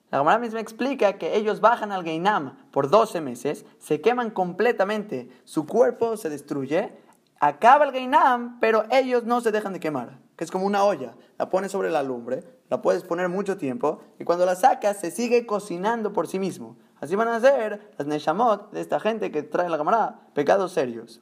[0.09, 5.29] la Gemara misma explica que ellos bajan al Geinam por 12 meses, se queman completamente,
[5.45, 6.91] su cuerpo se destruye,
[7.39, 11.13] acaba el Geinam, pero ellos no se dejan de quemar es como una olla.
[11.37, 15.11] La pones sobre la lumbre, la puedes poner mucho tiempo, y cuando la sacas se
[15.11, 16.77] sigue cocinando por sí mismo.
[16.99, 21.21] Así van a ser las Neshamot de esta gente que trae la cámara pecados serios.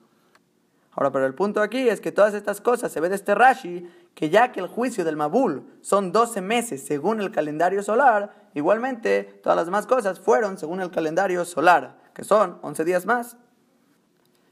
[0.92, 3.90] Ahora, pero el punto aquí es que todas estas cosas se ve de este Rashi,
[4.16, 9.24] que ya que el juicio del Mabul son 12 meses según el calendario solar, igualmente
[9.44, 13.38] todas las demás cosas fueron según el calendario solar, que son 11 días más.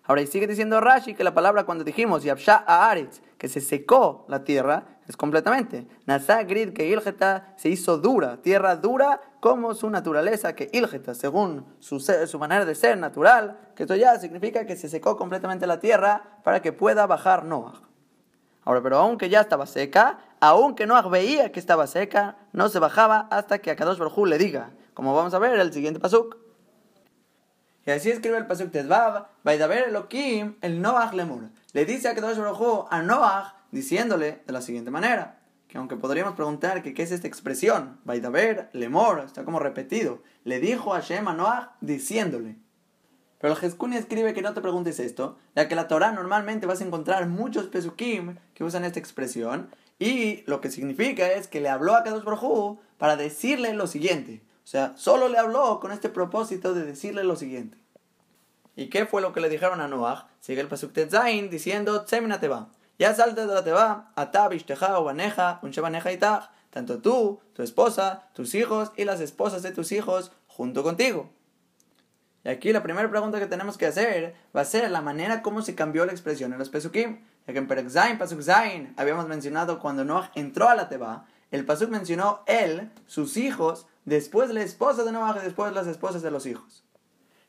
[0.08, 4.26] Ahora, y sigue diciendo Rashi que la palabra cuando dijimos Yabsha Aaretz, que se secó
[4.30, 5.86] la tierra, es completamente.
[6.06, 11.66] Nasa Grid que Ilgeta se hizo dura, tierra dura como su naturaleza, que Ilgeta, según
[11.80, 15.82] su, su manera de ser natural, que esto ya significa que se secó completamente la
[15.82, 17.82] tierra para que pueda bajar Noah.
[18.64, 23.28] Ahora, pero aunque ya estaba seca, aunque Noah veía que estaba seca, no se bajaba
[23.30, 26.47] hasta que a Kadosh Baruj le diga, como vamos a ver el siguiente pasuk.
[27.88, 31.44] Y así escribe el pasuk Tezvav, Vaidaber Elohim, el Noach Lemur.
[31.72, 36.34] Le dice a Kadosh Baruj a Noach, diciéndole de la siguiente manera, que aunque podríamos
[36.34, 41.30] preguntar que qué es esta expresión, Vaidaber Lemor, está como repetido, le dijo a Shem
[41.30, 42.58] a Noach diciéndole.
[43.40, 46.82] Pero el Jeskuni escribe que no te preguntes esto, ya que la Torah normalmente vas
[46.82, 51.70] a encontrar muchos pesukim que usan esta expresión, y lo que significa es que le
[51.70, 54.42] habló a Kadosh Baruj para decirle lo siguiente.
[54.68, 57.78] O sea, solo le habló con este propósito de decirle lo siguiente.
[58.76, 60.28] ¿Y qué fue lo que le dijeron a Noah?
[60.42, 62.68] Sigue el Pasuk Tetzain diciendo, Tsemina Teba.
[63.00, 66.18] Ya salte de la Teba, Atab, Ishteja, Ubaneja, Unshebaneja y
[66.70, 71.30] Tanto tú, tu esposa, tus hijos y las esposas de tus hijos junto contigo.
[72.44, 75.62] Y aquí la primera pregunta que tenemos que hacer va a ser la manera como
[75.62, 77.22] se cambió la expresión en los Pesukim.
[77.48, 77.88] Ya que en Perek
[78.20, 83.38] Pasuk Zain, habíamos mencionado cuando Noah entró a la Teba, el Pasuk mencionó él, sus
[83.38, 86.86] hijos, después la esposa de Noah después las esposas de los hijos.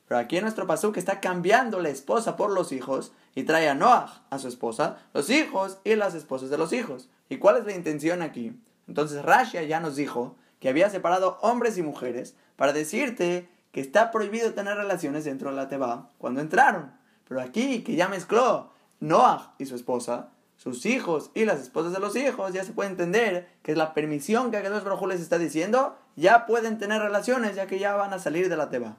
[0.09, 3.74] Pero aquí en nuestro pasuk está cambiando la esposa por los hijos y trae a
[3.74, 7.09] Noah, a su esposa, los hijos y las esposas de los hijos.
[7.28, 8.61] ¿Y cuál es la intención aquí?
[8.88, 14.11] Entonces Rashia ya nos dijo que había separado hombres y mujeres para decirte que está
[14.11, 16.90] prohibido tener relaciones dentro de la Teba cuando entraron.
[17.28, 22.00] Pero aquí que ya mezcló Noah y su esposa, sus hijos y las esposas de
[22.00, 25.38] los hijos, ya se puede entender que es la permisión que aquellos brojos les está
[25.38, 28.96] diciendo, ya pueden tener relaciones ya que ya van a salir de la teba.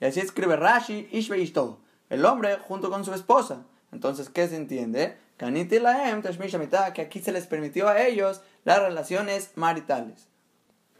[0.00, 1.80] Y así escribe Rashi, Ishbe Ishto,
[2.10, 3.62] el hombre junto con su esposa.
[3.92, 5.16] Entonces, ¿qué se entiende?
[5.36, 5.46] Que
[7.02, 10.28] aquí se les permitió a ellos las relaciones maritales.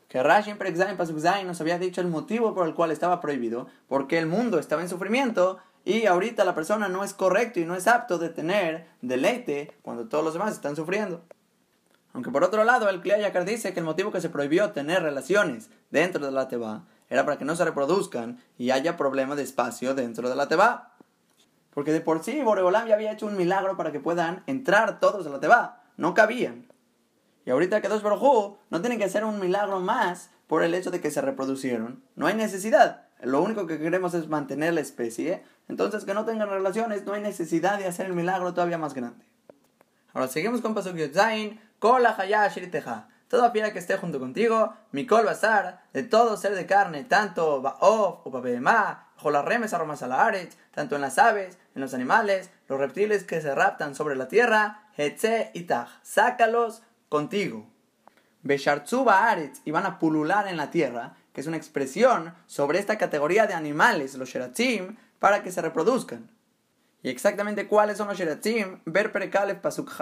[0.08, 4.18] Que Rashi en Pasukzain nos había dicho el motivo por el cual estaba prohibido, porque
[4.18, 7.88] el mundo estaba en sufrimiento y ahorita la persona no es correcto y no es
[7.88, 11.24] apto de tener deleite cuando todos los demás están sufriendo.
[12.14, 15.68] Aunque por otro lado, el Kliayakar dice que el motivo que se prohibió tener relaciones
[15.90, 19.94] dentro de la Teba era para que no se reproduzcan y haya problema de espacio
[19.94, 20.94] dentro de la Teba.
[21.74, 25.26] Porque de por sí Boreolam ya había hecho un milagro para que puedan entrar todos
[25.26, 25.82] a la Teba.
[25.98, 26.66] No cabían.
[27.44, 30.90] Y ahorita que dos Baruj no tienen que hacer un milagro más por el hecho
[30.90, 32.02] de que se reproducieron.
[32.16, 33.08] No hay necesidad.
[33.20, 37.22] Lo único que queremos es mantener la especie entonces, que no tengan relaciones, no hay
[37.22, 39.24] necesidad de hacer el milagro todavía más grande.
[40.12, 42.16] Ahora seguimos con Pasuk Yotzain, Kola
[42.48, 43.08] Shiriteja.
[43.28, 48.26] Toda piedra que esté junto contigo, Mikol Bazar, de todo ser de carne, tanto Baof
[48.26, 49.08] o Babema,
[49.44, 53.94] remes Aromas Aret, tanto en las aves, en los animales, los reptiles que se raptan
[53.94, 57.66] sobre la tierra, Hetze y Taj, sácalos contigo.
[58.42, 62.98] Beshartzuba Aretz, y van a pulular en la tierra, que es una expresión sobre esta
[62.98, 66.30] categoría de animales, los Sheratzim, para que se reproduzcan.
[67.04, 69.92] Y exactamente cuáles son los Sheratzim, ver Perekalef Pasuk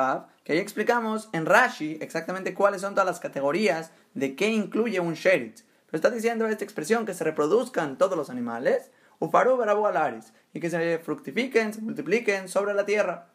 [0.45, 5.15] que ahí explicamos en Rashi exactamente cuáles son todas las categorías de qué incluye un
[5.15, 5.63] Sherit.
[5.87, 10.61] Pero está diciendo esta expresión que se reproduzcan todos los animales, Ufaru Berabu Alaris, y
[10.61, 13.33] que se fructifiquen, se multipliquen sobre la tierra.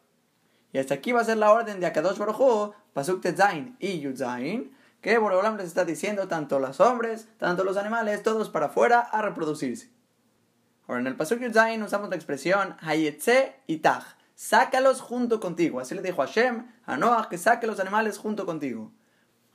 [0.72, 4.74] Y hasta aquí va a ser la orden de Akadosh Baruj Pasuk Tetzain y Yudzain,
[5.02, 9.20] que Boreolam les está diciendo tanto los hombres, tanto los animales, todos para afuera a
[9.20, 9.97] reproducirse.
[10.88, 14.16] Ahora, en el Pasuk Zain usamos la expresión Hayetze Itach.
[14.34, 15.80] Sácalos junto contigo.
[15.80, 18.90] Así le dijo a Hashem, a Noah, que saque los animales junto contigo.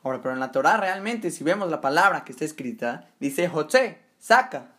[0.04, 3.98] Ahora, pero en la Torah realmente, si vemos la palabra que está escrita, dice Jotze,
[4.20, 4.76] saca.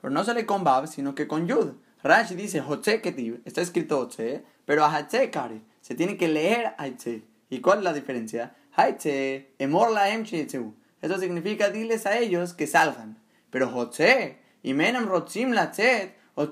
[0.00, 1.74] Pero no sale con Bab, sino que con Yud.
[2.02, 7.24] Rashi dice Jotze Ketiv, está escrito Jotze, pero Hatze Kare, se tiene que leer Hayetze.
[7.50, 8.54] ¿Y cuál es la diferencia?
[8.74, 13.18] Hayetze, Emor la Eso significa diles a ellos que salgan.
[13.50, 16.48] Pero Jotze, y menem rotzim latzet o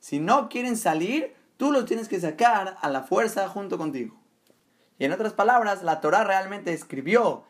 [0.00, 4.20] Si no quieren salir, tú los tienes que sacar a la fuerza junto contigo.
[4.98, 7.44] Y en otras palabras, la Torah realmente escribió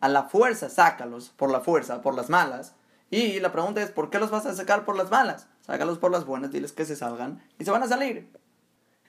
[0.00, 2.74] a la fuerza sácalos, por la fuerza, por las malas.
[3.10, 5.46] Y la pregunta es, ¿por qué los vas a sacar por las malas?
[5.60, 8.30] Sácalos por las buenas, diles que se salgan y se van a salir.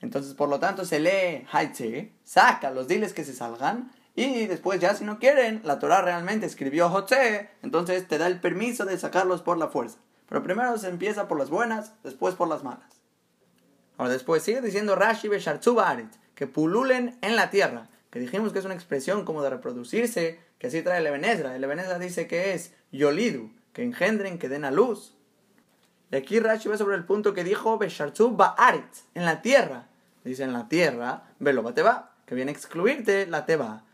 [0.00, 3.90] Entonces, por lo tanto, se lee Haitze, saca los diles que se salgan,
[4.24, 8.40] y después ya si no quieren, la Torah realmente escribió José, entonces te da el
[8.40, 9.98] permiso de sacarlos por la fuerza.
[10.28, 13.00] Pero primero se empieza por las buenas, después por las malas.
[13.96, 15.96] Ahora después sigue diciendo Rashi Beshartzuba
[16.34, 20.68] que pululen en la tierra, que dijimos que es una expresión como de reproducirse, que
[20.68, 21.46] así trae el Ebenezer.
[21.46, 25.14] El dice que es Yolidu, que engendren, que den a luz.
[26.10, 28.36] Y aquí Rashi va sobre el punto que dijo Beshartzu
[29.14, 29.88] en la tierra.
[30.24, 33.84] Dice en la tierra, velo va, que viene a excluirte la teba.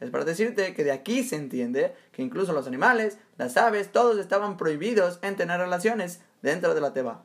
[0.00, 4.18] Es para decirte que de aquí se entiende que incluso los animales, las aves, todos
[4.18, 7.22] estaban prohibidos en tener relaciones dentro de la teba.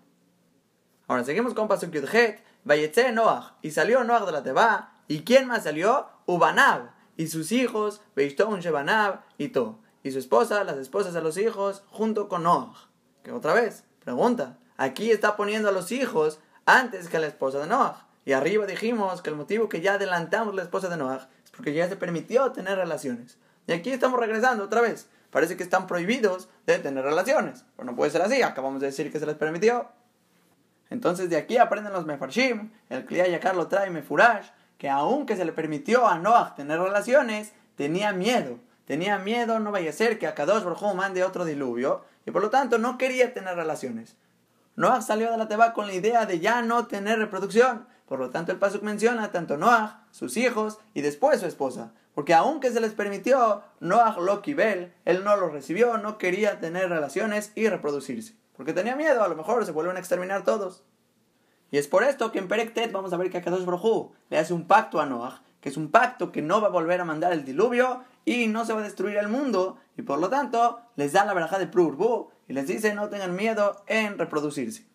[1.08, 5.48] Ahora seguimos con Pasuk Yudhet, Vayetze Noach, y salió Noach de la teba, ¿y quién
[5.48, 6.08] más salió?
[6.26, 11.38] Ubanab, y sus hijos, Beishton Shebanab, y To y su esposa, las esposas de los
[11.38, 12.90] hijos, junto con Noah.
[13.24, 17.60] Que otra vez, pregunta, aquí está poniendo a los hijos antes que a la esposa
[17.60, 18.07] de Noah.
[18.28, 21.74] Y arriba dijimos que el motivo que ya adelantamos la esposa de Noah es porque
[21.74, 23.38] ya se permitió tener relaciones.
[23.68, 25.08] Y aquí estamos regresando otra vez.
[25.30, 27.64] Parece que están prohibidos de tener relaciones.
[27.78, 29.88] Pero no puede ser así, acabamos de decir que se les permitió.
[30.90, 35.46] Entonces de aquí aprenden los mefarshim, el Kliya Yakar lo trae Mefurash, que aunque se
[35.46, 40.28] le permitió a Noah tener relaciones, tenía miedo tenía miedo, no vaya a ser que
[40.28, 44.16] a Kadosh Baruj mande otro diluvio, y por lo tanto no quería tener relaciones.
[44.78, 47.86] Noah salió de la Teba con la idea de ya no tener reproducción.
[48.08, 51.92] Por lo tanto, el Pasuk menciona tanto Noah, sus hijos y después su esposa.
[52.16, 57.52] Porque aunque se les permitió, Noah lo él no lo recibió, no quería tener relaciones
[57.56, 58.34] y reproducirse.
[58.56, 60.84] Porque tenía miedo, a lo mejor se vuelven a exterminar todos.
[61.70, 64.40] Y es por esto que en Perektet vamos a ver que a Kadosh Baruj le
[64.40, 67.06] hace un pacto a Noah, que es un pacto que no va a volver a
[67.06, 70.82] mandar el diluvio y no se va a destruir el mundo y por lo tanto
[70.96, 74.86] les da la verajá de Prurbu y les dice no tengan miedo en reproducirse.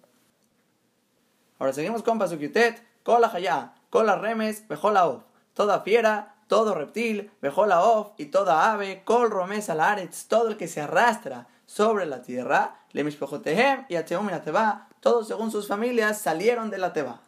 [1.58, 5.22] Ahora seguimos con Pasukitet, la Hayá, la Remes, la Of,
[5.54, 10.68] toda fiera, todo reptil, la Of y toda ave, Kol Romes Alaretz, todo el que
[10.68, 16.70] se arrastra sobre la tierra, Lemishpejotehem y Acheum y Teba, todos según sus familias salieron
[16.70, 17.22] de la Teba.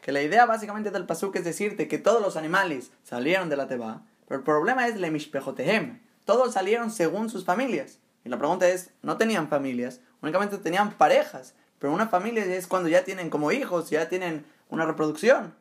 [0.00, 3.68] Que la idea básicamente del Pasuk es decirte que todos los animales salieron de la
[3.68, 6.00] Teba, pero el problema es lemishpejotehem.
[6.24, 7.98] Todos salieron según sus familias.
[8.24, 11.54] Y la pregunta es, no tenían familias, únicamente tenían parejas.
[11.78, 15.54] Pero una familia es cuando ya tienen como hijos, ya tienen una reproducción.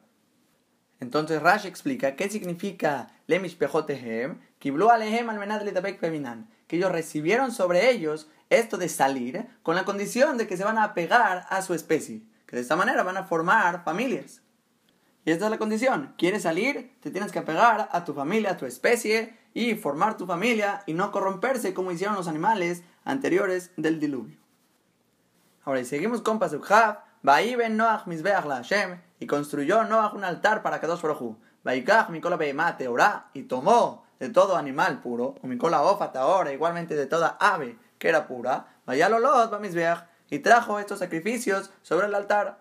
[0.99, 5.27] Entonces Rashi explica qué significa lemishpejotehem, kiblu alehem
[5.99, 10.63] feminan, que ellos recibieron sobre ellos esto de salir con la condición de que se
[10.63, 14.41] van a pegar a su especie, que de esta manera van a formar familias.
[15.25, 16.13] Y esta es la condición.
[16.17, 16.91] ¿Quieres salir?
[17.01, 20.93] Te tienes que apegar a tu familia, a tu especie y formar tu familia y
[20.93, 24.37] no corromperse como hicieron los animales anteriores del diluvio.
[25.63, 27.04] Ahora, y seguimos con Pasukhav.
[27.25, 32.37] Ben Noach misbeach la Hashem y construyó Noach un altar para Kadosh Baruj Vaikach mikola
[32.37, 37.37] beimate ora y tomó de todo animal puro, o mikola ofata ahora igualmente de toda
[37.39, 42.59] ave que era pura, vayalolot va misbeach y trajo estos sacrificios sobre el altar.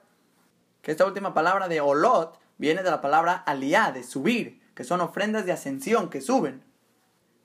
[0.80, 5.00] Que esta última palabra de olot viene de la palabra aliá, de subir, que son
[5.00, 6.64] ofrendas de ascensión que suben.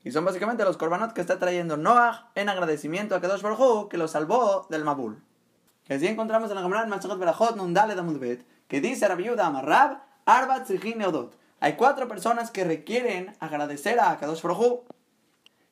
[0.02, 3.98] Y son básicamente los korbanot que está trayendo Noah en agradecimiento a Kedosh Baruj que
[3.98, 5.22] lo salvó del Mabul.
[5.90, 10.70] Así encontramos en la Gemara Masachat Berachot Nundale Damudbet, que dice Rabbi Yuda Amarrab, Arbat
[10.70, 11.36] Neodot.
[11.58, 14.84] Hay cuatro personas que requieren agradecer a Kadosh Baruj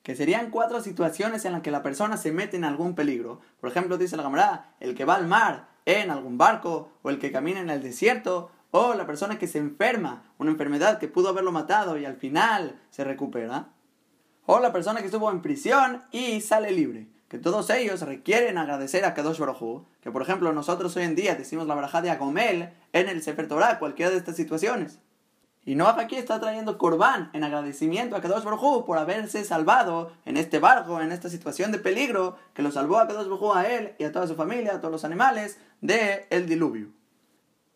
[0.03, 3.41] que serían cuatro situaciones en las que la persona se mete en algún peligro.
[3.61, 7.21] Por ejemplo, dice la Gemara, el que va al mar en algún barco, o el
[7.21, 11.29] que camina en el desierto, o la persona que se enferma, una enfermedad que pudo
[11.29, 13.69] haberlo matado y al final se recupera,
[14.47, 17.07] o la persona que estuvo en prisión y sale libre.
[17.29, 21.35] Que todos ellos requieren agradecer a Kadosh Baruj que por ejemplo nosotros hoy en día
[21.35, 24.99] decimos la braja de Agomel en el Sefer Torah, cualquiera de estas situaciones.
[25.67, 30.39] Y Noah aquí está trayendo Corban en agradecimiento a Kadosh Baruj por haberse salvado en
[30.39, 33.93] este barco, en esta situación de peligro, que lo salvó a Kadosh Baruj a él
[33.99, 36.89] y a toda su familia, a todos los animales, del el diluvio.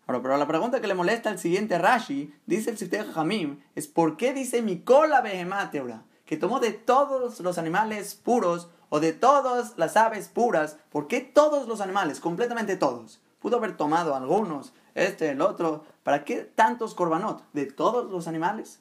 [0.06, 3.88] Ahora, pero la pregunta que le molesta al siguiente Rashi, dice el Sifteh Hamim, es
[3.88, 6.04] ¿por qué dice Mikola Behemateura?
[6.24, 10.76] Que tomó de todos los animales puros o de todas las aves puras.
[10.90, 12.20] ¿Por qué todos los animales?
[12.20, 13.22] Completamente todos.
[13.38, 15.86] Pudo haber tomado algunos, este, el otro.
[16.02, 17.42] ¿Para qué tantos korbanot?
[17.54, 18.80] ¿De todos los animales?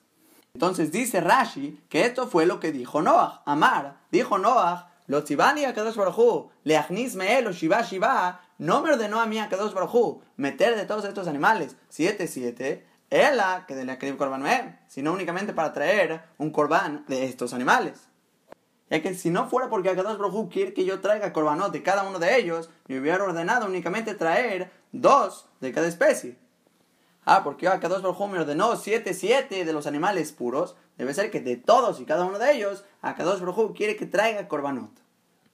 [0.53, 3.41] Entonces dice Rashi que esto fue lo que dijo Noah.
[3.45, 8.91] Amar, dijo Noah, lo tzibani a Kadosh Baruj leachnis meel o shiva shiva, no me
[8.91, 13.75] ordenó a mí a Kadosh Baruj meter de todos estos animales siete, siete, ella que
[13.75, 18.10] de la Korban sino únicamente para traer un korban de estos animales.
[18.91, 22.03] Ya que si no fuera porque Akadosh Baruj quiere que yo traiga corbanot de cada
[22.03, 26.37] uno de ellos, me hubiera ordenado únicamente traer dos de cada especie.
[27.23, 31.39] Ah, porque Akadosh Baruj me ordenó siete, siete de los animales puros, debe ser que
[31.39, 34.91] de todos y cada uno de ellos, Akadosh Baruj quiere que traiga corbanot.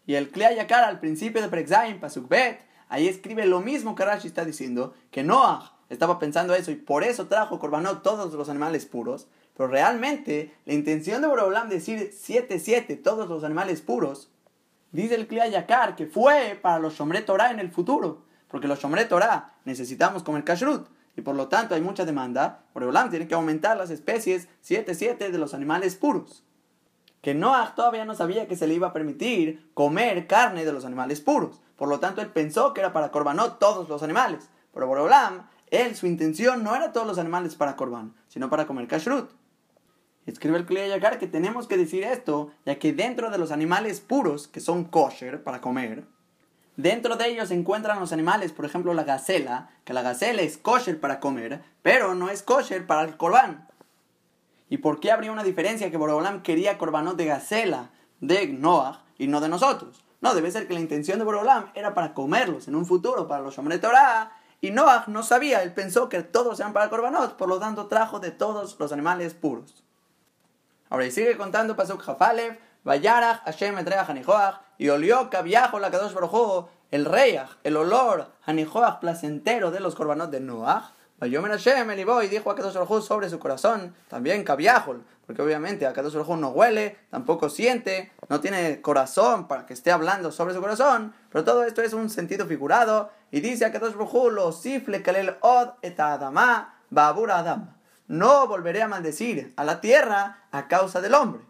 [0.08, 4.04] Y el Klea Yakar al principio de Prexaim, Pasuk Bet, ahí escribe lo mismo que
[4.04, 8.50] Rashi está diciendo, que Noah estaba pensando eso y por eso trajo corbanot todos los
[8.50, 9.28] animales puros,
[9.58, 14.32] pero realmente, la intención de Borolam decir 7-7, todos los animales puros,
[14.92, 18.22] dice el Kliya Yakar que fue para los Shomre Torah en el futuro.
[18.50, 20.88] Porque los Shomre Torah necesitamos comer kashrut.
[21.16, 22.66] Y por lo tanto hay mucha demanda.
[22.76, 26.44] Borolam tiene que aumentar las especies 7-7 de los animales puros.
[27.22, 30.86] Que Noah todavía no sabía que se le iba a permitir comer carne de los
[30.86, 31.62] animales puros.
[31.76, 34.50] Por lo tanto, él pensó que era para Corbanot todos los animales.
[34.72, 38.88] Pero Borolam, él, su intención no era todos los animales para Corban, sino para comer
[38.88, 39.32] kashrut.
[40.28, 44.50] Escribe el Kliya que tenemos que decir esto, ya que dentro de los animales puros,
[44.50, 46.04] que son kosher para comer,
[46.76, 50.58] dentro de ellos se encuentran los animales, por ejemplo la gacela, que la gacela es
[50.58, 53.70] kosher para comer, pero no es kosher para el corbán.
[54.70, 59.28] ¿Y por qué habría una diferencia que Borobolam quería corbanot de gacela de Noah y
[59.28, 60.04] no de nosotros?
[60.20, 63.44] No, debe ser que la intención de Borobolam era para comerlos en un futuro, para
[63.44, 67.38] los hombres de Torah, y Noah no sabía, él pensó que todos eran para corbanot,
[67.38, 69.87] por lo tanto trajo de todos los animales puros.
[70.90, 76.14] Ahora, y sigue contando Pasuk Jafalev, Vayarach, Hashem Etreach Hanijoach, y olió Kaviajo la Kadosh
[76.14, 80.94] Baruj el reach, el olor Hanijoach placentero de los corbanos de Noach.
[81.20, 85.86] Vayomer Hashem Elibó y dijo a Kadosh Baruj sobre su corazón, también Kaviajol, porque obviamente
[85.86, 90.54] a Kadosh Baruj no huele, tampoco siente, no tiene corazón para que esté hablando sobre
[90.54, 94.52] su corazón, pero todo esto es un sentido figurado, y dice a Kadosh Baruj lo
[94.54, 97.77] sifle kalel od et adama babur adam
[98.08, 101.42] no volveré a maldecir a la tierra a causa del hombre.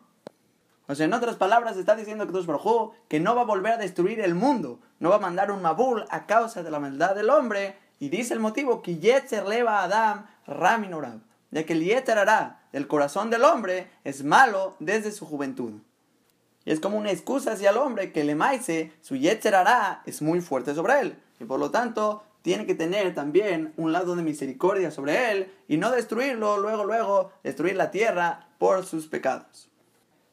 [0.87, 3.77] O sea, en otras palabras, está diciendo que Baruj que no va a volver a
[3.77, 7.29] destruir el mundo, no va a mandar un Mabul a causa de la maldad del
[7.29, 11.19] hombre, y dice el motivo que Yetzer leva a Adam Raminurab,
[11.51, 15.73] ya que el Yetzer hará del corazón del hombre es malo desde su juventud.
[16.63, 20.21] Y es como una excusa hacia el hombre que le maise, su Yetzer hará es
[20.21, 24.23] muy fuerte sobre él, y por lo tanto tiene que tener también un lado de
[24.23, 29.69] misericordia sobre él y no destruirlo, luego, luego, destruir la tierra por sus pecados.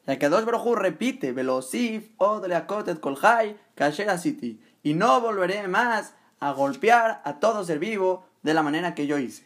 [0.07, 6.53] Ya que Dos Brojú repite, Velosif, Odleakotet Kolhai, Kasher City, y no volveré más a
[6.53, 9.45] golpear a todo ser vivo de la manera que yo hice.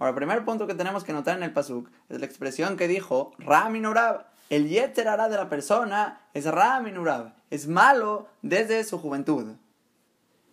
[0.00, 2.88] Ahora, el primer punto que tenemos que notar en el Pasuk es la expresión que
[2.88, 4.26] dijo Raminurab.
[4.50, 9.52] El Yeter de la persona es Raminurab, es malo desde su juventud.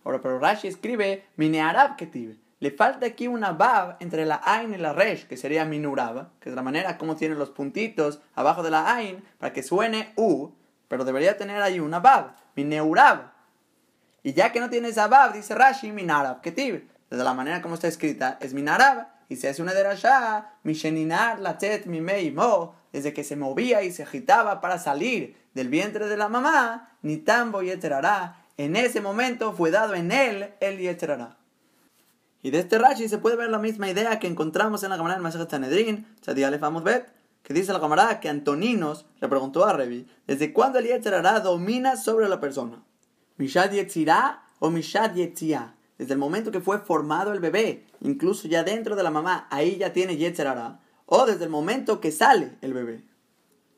[0.06, 2.38] Ahora, pero Rashi escribe Minearab Ketiv.
[2.60, 6.48] Le falta aquí una Bab entre la Ain y la Resh, que sería Minurab, que
[6.48, 10.52] es la manera como tiene los puntitos abajo de la Ain para que suene U,
[10.86, 13.32] pero debería tener ahí una Bab, Mineurab.
[14.22, 16.88] Y ya que no tiene esa Bab, dice Rashi Minarab Ketiv.
[17.10, 21.86] Desde la manera como está escrita es Minarab, y se hace una derashá, Misheninar Latet
[21.86, 26.28] Mimei Mo, desde que se movía y se agitaba para salir del vientre de la
[26.28, 27.70] mamá, ni tambo y
[28.56, 31.36] en ese momento fue dado en él el Yetzerara.
[32.42, 35.16] Y de este Rashi se puede ver la misma idea que encontramos en la camarada
[35.16, 40.06] del Masajat Sanedrin, Tzadialef Bet, que dice la camarada que Antoninos le preguntó a Revi,
[40.26, 42.82] ¿desde cuándo el Yetzerara domina sobre la persona?
[43.36, 45.74] ¿Mishad Yetzirá o Mishad Yetzia?
[45.98, 49.76] Desde el momento que fue formado el bebé, incluso ya dentro de la mamá, ahí
[49.76, 53.04] ya tiene Yetzerara, o desde el momento que sale el bebé.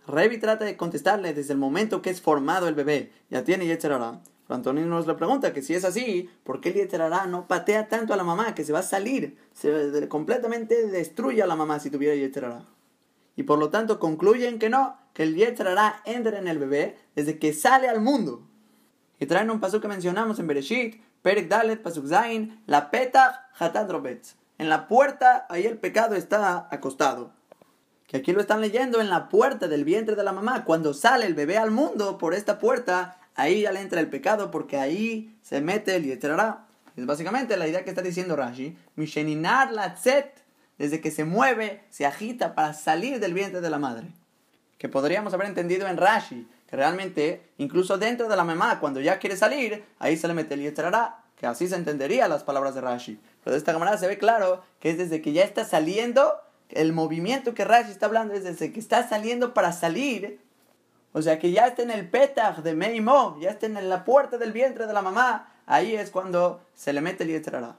[0.06, 4.20] Revi trata de contestarle desde el momento que es formado el bebé, ya tiene Yetzerara.
[4.48, 8.16] Antonio nos le pregunta que si es así, ¿por qué Yetzerará no patea tanto a
[8.16, 9.36] la mamá que se va a salir?
[9.52, 12.64] Se completamente destruye a la mamá si tuviera Yetzerará.
[13.36, 17.38] Y por lo tanto concluyen que no, que el Yetzerará entra en el bebé desde
[17.38, 18.42] que sale al mundo.
[19.20, 23.90] Y traen un paso que mencionamos en Bereshit, Perek Dalet, Pasuk Zain, la peta Hatat
[24.58, 27.32] En la puerta, ahí el pecado está acostado.
[28.06, 30.64] Que aquí lo están leyendo en la puerta del vientre de la mamá.
[30.64, 34.50] Cuando sale el bebé al mundo por esta puerta, ahí ya le entra el pecado
[34.50, 36.66] porque ahí se mete el yeterara.
[36.96, 38.76] Es básicamente la idea que está diciendo Rashi.
[38.96, 40.42] Misheninar la tzet,
[40.76, 44.08] desde que se mueve, se agita para salir del vientre de la madre.
[44.76, 49.20] Que podríamos haber entendido en Rashi, que realmente, incluso dentro de la mamá, cuando ya
[49.20, 51.22] quiere salir, ahí se le mete el yeterara.
[51.36, 53.20] Que así se entendería las palabras de Rashi.
[53.44, 56.34] Pero de esta manera se ve claro que es desde que ya está saliendo,
[56.70, 60.40] el movimiento que Rashi está hablando es desde que está saliendo para salir
[61.18, 64.38] o sea que ya está en el petach de Meimo, ya está en la puerta
[64.38, 65.52] del vientre de la mamá.
[65.66, 67.74] Ahí es cuando se le mete el Yetzerara.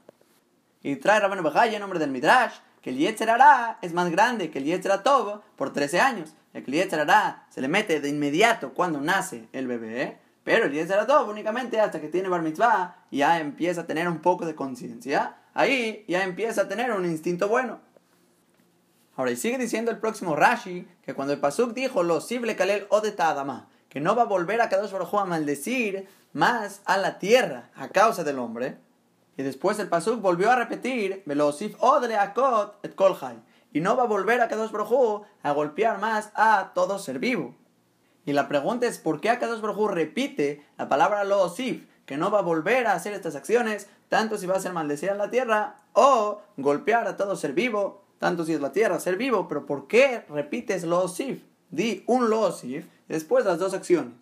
[0.83, 4.59] Y trae Rabban Bajay en nombre del Midrash que el Yetzerara es más grande que
[4.59, 6.33] el Yetzeratov por 13 años.
[6.53, 11.79] el Yetzerará se le mete de inmediato cuando nace el bebé, pero el Yetzeratov únicamente
[11.79, 16.25] hasta que tiene bar mitzvah ya empieza a tener un poco de conciencia, ahí ya
[16.25, 17.79] empieza a tener un instinto bueno.
[19.19, 22.87] Ahora, y sigue diciendo el próximo Rashi que cuando el Pasuk dijo lo sible kalel
[22.89, 27.19] odeta adama, que no va a volver a Kadosh Baruj a maldecir más a la
[27.19, 28.77] tierra a causa del hombre,
[29.35, 33.35] y después el Pasuk volvió a repetir, velosif odre akot et kolhai,
[33.73, 37.55] y no va a volver a Kadosh Baruj a golpear más a todo ser vivo.
[38.25, 42.39] Y la pregunta es, ¿por qué Akadosh Baruj repite la palabra loosif, que no va
[42.39, 45.75] a volver a hacer estas acciones, tanto si va a ser maldecir a la tierra
[45.91, 48.05] o golpear a todo ser vivo?
[48.19, 51.41] Tanto si es la tierra, ser vivo, pero ¿por qué repites lo sif?
[51.71, 54.13] Di un lo sif después las dos acciones.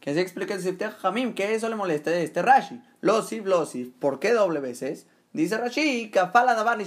[0.00, 2.80] Que se explica el Sifte Hamim que eso le molesta a este Rashi.
[3.00, 5.06] Lo sif, lo sif, ¿por qué doble veces?
[5.32, 6.78] Dice Rashi, Kafala Dabar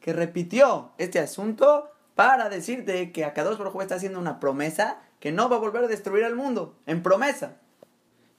[0.00, 5.48] que repitió este asunto para decirte que Akadosh Baruj está haciendo una promesa que no
[5.48, 7.56] va a volver a destruir el mundo, en promesa.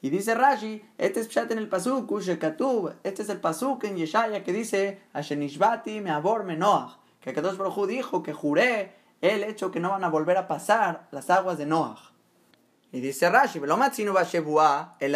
[0.02, 2.10] Y dice Rashi, este es Pshat en el Pasuk,
[2.40, 7.58] Katub, este es el Pasuk en Yeshaya que dice, Ashenishbati me abor Noach que Kadosh
[7.58, 11.58] Baruj dijo que juré el hecho que no van a volver a pasar las aguas
[11.58, 12.14] de Noah.
[12.94, 15.12] Y dice Rashi, el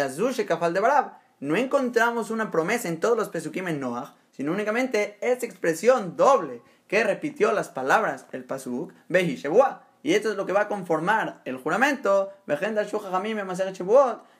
[0.74, 1.12] de Barab.
[1.40, 6.60] No encontramos una promesa en todos los pesukim en Noah, sino únicamente esa expresión doble
[6.86, 9.42] que repitió las palabras el pasuk, Behi
[10.02, 12.30] Y esto es lo que va a conformar el juramento,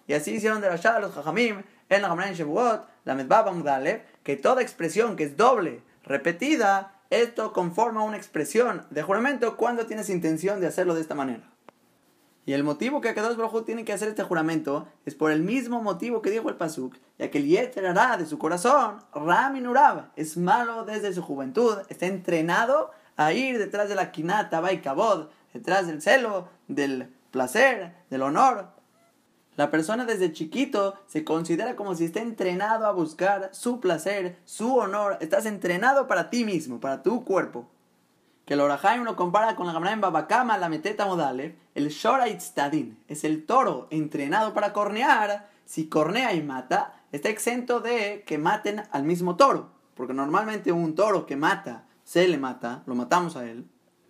[0.07, 3.51] y así hicieron de la los Jajamim en la Shebuot, la Medbaba
[4.23, 10.09] que toda expresión que es doble, repetida, esto conforma una expresión de juramento cuando tienes
[10.09, 11.43] intención de hacerlo de esta manera.
[12.47, 15.83] Y el motivo que Akadosh Baruj tiene que hacer este juramento es por el mismo
[15.83, 20.39] motivo que dijo el Pasuk, ya que el Yeter de su corazón, Ramin Urab, es
[20.39, 26.01] malo desde su juventud, está entrenado a ir detrás de la kinata, Kabod, detrás del
[26.01, 28.69] celo, del placer, del honor,
[29.55, 34.77] la persona desde chiquito se considera como si está entrenado a buscar su placer, su
[34.77, 35.19] honor.
[35.21, 37.69] Estás entrenado para ti mismo, para tu cuerpo.
[38.47, 41.57] Que el Orahaim lo compara con la Gamara en Babakama, la Meteta Modale.
[41.75, 45.51] El Stadin es el toro entrenado para cornear.
[45.67, 49.71] Si cornea y mata, está exento de que maten al mismo toro.
[49.95, 53.67] Porque normalmente un toro que mata, se le mata, lo matamos a él.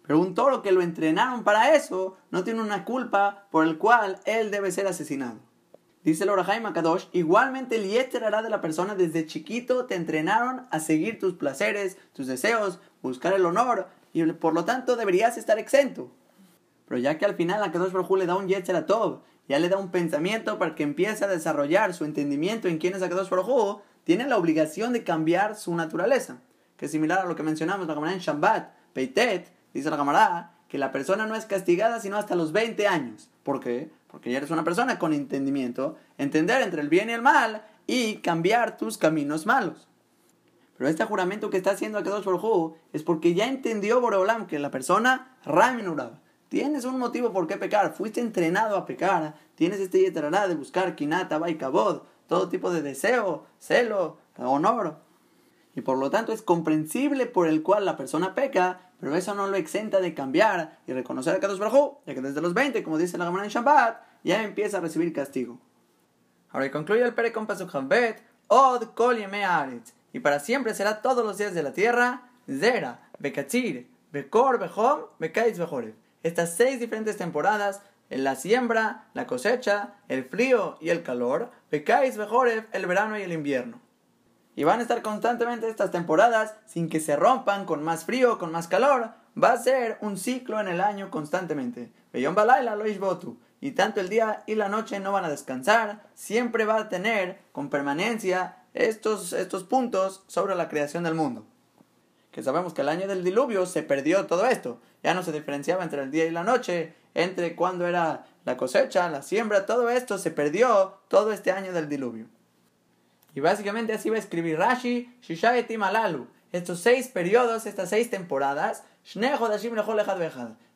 [0.06, 4.18] Pero un toro que lo entrenaron para eso no tiene una culpa por el cual
[4.24, 5.38] él debe ser asesinado.
[6.04, 10.66] Dice el Orahaim Akadosh, igualmente el Yeter hará de la persona desde chiquito te entrenaron
[10.72, 15.60] a seguir tus placeres, tus deseos, buscar el honor, y por lo tanto deberías estar
[15.60, 16.10] exento.
[16.88, 19.68] Pero ya que al final Akadosh Baruj le da un Yeter a todo, ya le
[19.68, 23.80] da un pensamiento para que empiece a desarrollar su entendimiento en quién es Akadosh Baruj
[24.02, 26.40] tiene la obligación de cambiar su naturaleza,
[26.76, 30.78] que es similar a lo que mencionamos la en Shabbat, Peitet, Dice la camarada que
[30.78, 33.30] la persona no es castigada sino hasta los 20 años.
[33.42, 33.90] ¿Por qué?
[34.08, 38.16] Porque ya eres una persona con entendimiento, entender entre el bien y el mal y
[38.16, 39.88] cambiar tus caminos malos.
[40.76, 44.70] Pero este juramento que está haciendo Akadosh Baruj es porque ya entendió Boreolam que la
[44.70, 46.20] persona Raminurab.
[46.48, 50.94] Tienes un motivo por qué pecar, fuiste entrenado a pecar, tienes este yeterará de buscar
[50.94, 54.98] kinata, kabod, todo tipo de deseo, celo, honor.
[55.74, 59.48] Y por lo tanto es comprensible por el cual la persona peca, pero eso no
[59.48, 62.98] lo exenta de cambiar y reconocer a Kadosh Baruj ya que desde los 20, como
[62.98, 65.58] dice la Gemara en Shabbat, ya empieza a recibir castigo.
[66.50, 67.74] Ahora concluye el Pere con Pasuk
[68.46, 69.18] Od Kol
[70.12, 75.58] y para siempre será todos los días de la tierra, Zera, Bekatzir, Bekor, Behom, Bekaiz,
[75.58, 75.96] Bejorev.
[76.22, 82.16] Estas seis diferentes temporadas, en la siembra, la cosecha, el frío y el calor, Bekaiz,
[82.16, 83.80] Bejorev, el verano y el invierno.
[84.54, 88.52] Y van a estar constantemente estas temporadas sin que se rompan con más frío, con
[88.52, 89.10] más calor.
[89.42, 91.90] Va a ser un ciclo en el año constantemente.
[93.60, 96.02] Y tanto el día y la noche no van a descansar.
[96.14, 101.46] Siempre va a tener con permanencia estos, estos puntos sobre la creación del mundo.
[102.30, 104.80] Que sabemos que el año del diluvio se perdió todo esto.
[105.02, 109.08] Ya no se diferenciaba entre el día y la noche, entre cuando era la cosecha,
[109.08, 112.26] la siembra, todo esto se perdió todo este año del diluvio.
[113.34, 116.26] Y básicamente así va a escribir Rashi, Shishayeti Malalu.
[116.52, 118.84] Estos seis periodos, estas seis temporadas,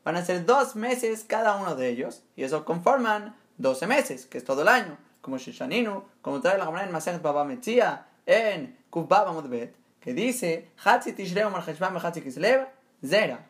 [0.04, 2.22] van a ser dos meses cada uno de ellos.
[2.34, 4.96] Y eso conforman 12 meses, que es todo el año.
[5.20, 10.14] Como Shishaninu, como trae la Gemara en Masechet Baba Metzia, en Kuf Baba Mudbet, que
[10.14, 12.68] dice, Hatzi Tishrei Omar Heshvan Hatzi Kislev,
[13.04, 13.44] Zera.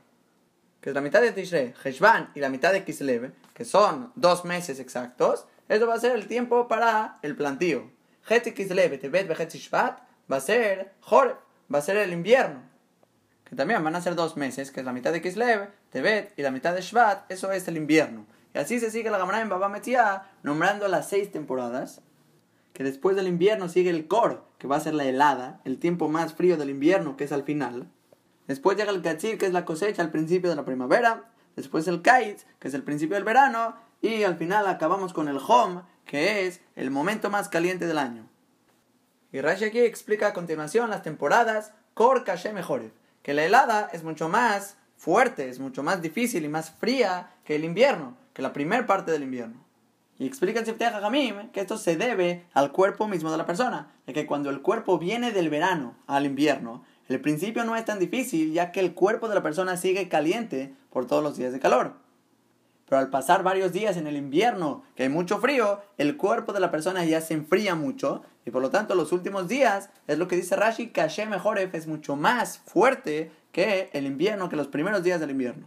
[0.80, 4.44] Que es la mitad de Tishrei, Heshvan y la mitad de Kislev, que son dos
[4.44, 5.46] meses exactos.
[5.68, 7.95] Eso va a ser el tiempo para el plantío
[10.30, 11.36] va a ser Joreb,
[11.72, 12.60] va a ser el invierno.
[13.44, 16.42] que también van a ser dos meses, que es la mitad de Kislev, Tebet y
[16.42, 18.26] la mitad de Shvat, eso es el invierno.
[18.52, 22.00] Y así se sigue la Gamara en Baba Metzia, nombrando las seis temporadas,
[22.72, 26.08] que después del invierno sigue el Kor, que va a ser la helada, el tiempo
[26.08, 27.88] más frío del invierno, que es al final.
[28.48, 31.30] Después llega el Kachir, que es la cosecha al principio de la primavera.
[31.54, 33.76] Después el Kait, que es el principio del verano.
[34.02, 38.26] Y al final acabamos con el Hom, que es el momento más caliente del año.
[39.32, 42.56] Y Rashi aquí explica a continuación las temporadas Kor, Kashem,
[43.22, 47.56] que la helada es mucho más fuerte, es mucho más difícil y más fría que
[47.56, 49.64] el invierno, que la primera parte del invierno.
[50.18, 53.92] Y explica el Sifte Jamim que esto se debe al cuerpo mismo de la persona,
[54.06, 57.98] ya que cuando el cuerpo viene del verano al invierno, el principio no es tan
[57.98, 61.60] difícil ya que el cuerpo de la persona sigue caliente por todos los días de
[61.60, 62.05] calor.
[62.88, 66.60] Pero al pasar varios días en el invierno, que hay mucho frío, el cuerpo de
[66.60, 70.28] la persona ya se enfría mucho y por lo tanto los últimos días, es lo
[70.28, 74.68] que dice Rashi, que Hashem Mejoref es mucho más fuerte que el invierno, que los
[74.68, 75.66] primeros días del invierno.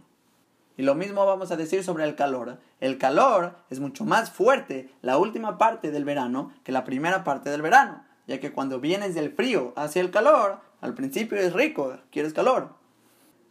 [0.78, 2.58] Y lo mismo vamos a decir sobre el calor.
[2.80, 7.50] El calor es mucho más fuerte la última parte del verano que la primera parte
[7.50, 11.98] del verano, ya que cuando vienes del frío hacia el calor, al principio es rico,
[12.10, 12.70] quieres calor.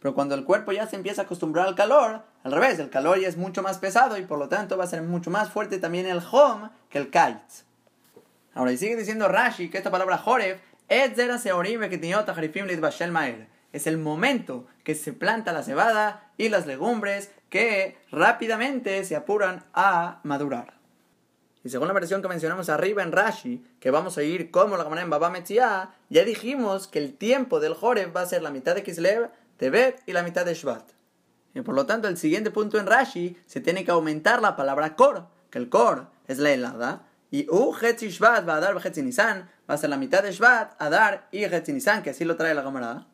[0.00, 3.18] Pero cuando el cuerpo ya se empieza a acostumbrar al calor, al revés, el calor
[3.18, 5.78] ya es mucho más pesado y por lo tanto va a ser mucho más fuerte
[5.78, 7.64] también el home que el kite.
[8.54, 11.18] Ahora, y sigue diciendo Rashi que esta palabra Joref es
[13.86, 20.20] el momento que se planta la cebada y las legumbres que rápidamente se apuran a
[20.24, 20.80] madurar.
[21.62, 24.84] Y según la versión que mencionamos arriba en Rashi, que vamos a ir como la
[24.84, 28.50] manera en Baba Metzia, ya dijimos que el tiempo del Joref va a ser la
[28.50, 30.99] mitad de Kislev, Tebet y la mitad de Shvat.
[31.54, 34.94] Y por lo tanto, el siguiente punto en Rashi se tiene que aumentar la palabra
[34.94, 39.74] kor, que el kor es la helada, y u Shvat va a dar Nisan, va
[39.74, 43.06] a ser la mitad de Shvat, Adar y Nisan, que así lo trae la camarada,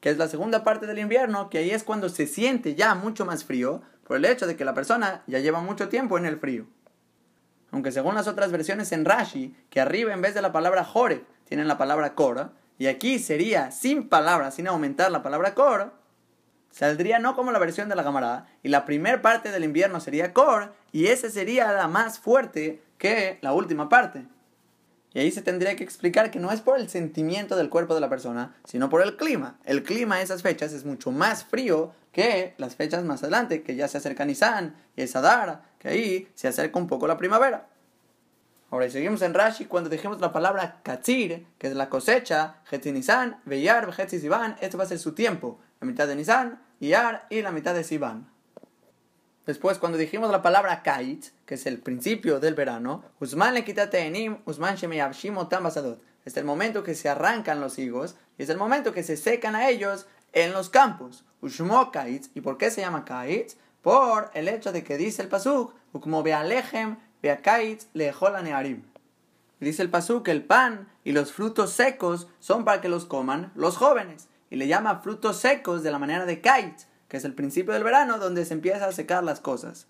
[0.00, 3.24] que es la segunda parte del invierno, que ahí es cuando se siente ya mucho
[3.26, 6.38] más frío, por el hecho de que la persona ya lleva mucho tiempo en el
[6.38, 6.66] frío.
[7.70, 11.24] Aunque según las otras versiones en Rashi, que arriba en vez de la palabra Joreb
[11.44, 15.92] tienen la palabra Kor, y aquí sería sin palabra, sin aumentar la palabra Kor,
[16.72, 20.32] saldría no como la versión de la camarada, y la primera parte del invierno sería
[20.32, 24.26] Kor, y esa sería la más fuerte que la última parte.
[25.14, 28.00] Y ahí se tendría que explicar que no es por el sentimiento del cuerpo de
[28.00, 29.58] la persona, sino por el clima.
[29.64, 33.76] El clima en esas fechas es mucho más frío que las fechas más adelante, que
[33.76, 37.68] ya se acerca Nisan y es Adar, que ahí se acerca un poco la primavera.
[38.70, 43.38] Ahora, seguimos en Rashi cuando dijimos la palabra katzir, que es la cosecha, Hetzi Nisan,
[43.44, 47.42] Veyar, Hetzi Sivan, esto va a ser su tiempo la mitad de Nisan, Iyar y
[47.42, 48.30] la mitad de Sivan.
[49.46, 53.90] Después, cuando dijimos la palabra Kait, que es el principio del verano, Usman le quita
[53.90, 54.76] enim, Usman
[56.24, 59.56] Es el momento que se arrancan los higos y es el momento que se secan
[59.56, 61.24] a ellos en los campos.
[61.40, 62.26] Ushmo Kait.
[62.36, 63.54] ¿Y por qué se llama Kait?
[63.82, 68.84] Por el hecho de que dice el Pasuk, como Bealejem, Beakait, Nearim.
[69.58, 73.50] Dice el Pasuk que el pan y los frutos secos son para que los coman
[73.56, 77.32] los jóvenes y le llama frutos secos de la manera de kite, que es el
[77.32, 79.86] principio del verano donde se empieza a secar las cosas.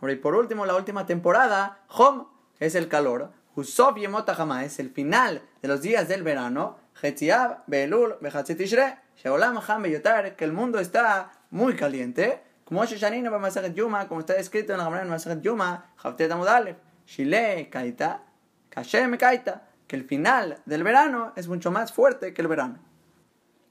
[0.00, 2.26] Y por último, la última temporada, Hom,
[2.60, 4.34] es el calor, Husov Yemota
[4.64, 10.46] es el final de los días del verano, Hetziab, Beelul, Behatzitishre, Sheolam Ham Beyotar, que
[10.46, 15.92] el mundo está muy caliente, como Yuma, como está escrito en la Gemara Masajet Yuma,
[16.02, 18.22] Haftet Amudalef, Shile Kaita,
[18.70, 22.93] Kashem Kaita, que el final del verano es mucho más fuerte que el verano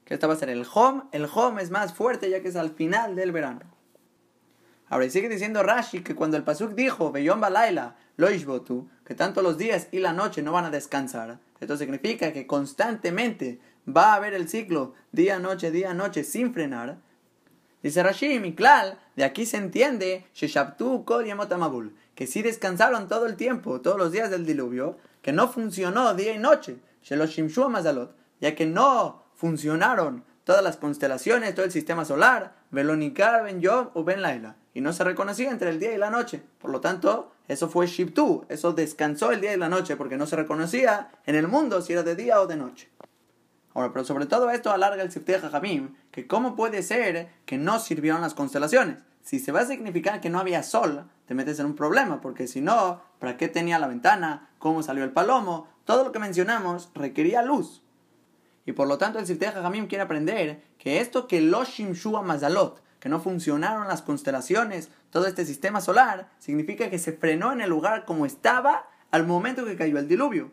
[0.04, 1.02] que esta va a ser el home.
[1.12, 3.60] El home es más fuerte ya que es al final del verano.
[4.88, 9.56] Ahora, sigue diciendo Rashi que cuando el Pasuk dijo, Beyom Balaila, Loishbotu, que tanto los
[9.56, 13.58] días y la noche no van a descansar, esto significa que constantemente
[13.88, 16.98] va a haber el ciclo día, noche, día, noche sin frenar.
[17.82, 21.26] Dice Rashi, Miklal, de aquí se entiende, Sheshabtu Kol
[22.14, 26.34] que si descansaron todo el tiempo, todos los días del diluvio, que no funcionó día
[26.34, 32.54] y noche, Sheloshimshu Mazalot, ya que no funcionaron todas las constelaciones, todo el sistema solar,
[32.70, 36.10] Velonikar, Ben Yom o Ben Laila, y no se reconocía entre el día y la
[36.10, 36.42] noche.
[36.58, 40.26] Por lo tanto, eso fue Shibtu, eso descansó el día y la noche, porque no
[40.26, 42.90] se reconocía en el mundo si era de día o de noche.
[43.74, 47.80] Ahora, pero sobre todo esto alarga el Sifteh Jajamim, que cómo puede ser que no
[47.80, 48.98] sirvieron las constelaciones.
[49.22, 52.46] Si se va a significar que no había sol, te metes en un problema, porque
[52.46, 54.50] si no, ¿para qué tenía la ventana?
[54.58, 55.66] ¿Cómo salió el palomo?
[55.84, 57.82] Todo lo que mencionamos requería luz.
[58.66, 62.82] Y por lo tanto el Sifteh Jajamim quiere aprender que esto que los Shimshua Mazalot,
[62.98, 67.70] que no funcionaron las constelaciones, todo este sistema solar, significa que se frenó en el
[67.70, 70.50] lugar como estaba al momento que cayó el diluvio.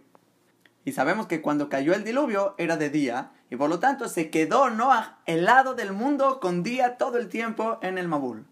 [0.84, 4.30] Y sabemos que cuando cayó el diluvio era de día, y por lo tanto se
[4.30, 8.46] quedó Noah helado del mundo con día todo el tiempo en el Mabul.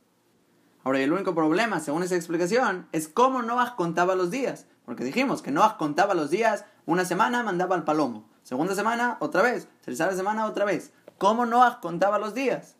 [0.84, 4.65] Ahora, el único problema, según esa explicación, es cómo Noah contaba los días.
[4.86, 9.43] Porque dijimos que Noah contaba los días, una semana mandaba al palomo, segunda semana otra
[9.43, 10.91] vez, tercera semana otra vez.
[11.19, 12.77] ¿Cómo Noah contaba los días?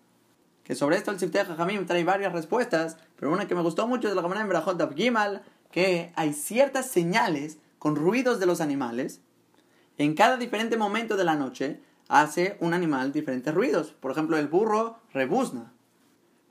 [0.63, 4.07] Que sobre esto el Sifteh Jajamim trae varias respuestas, pero una que me gustó mucho
[4.09, 9.21] es la Gemara en Berajot Gimal, que hay ciertas señales con ruidos de los animales.
[9.99, 13.91] En cada diferente momento de la noche hace un animal diferentes ruidos.
[13.91, 15.71] Por ejemplo, el burro rebuzna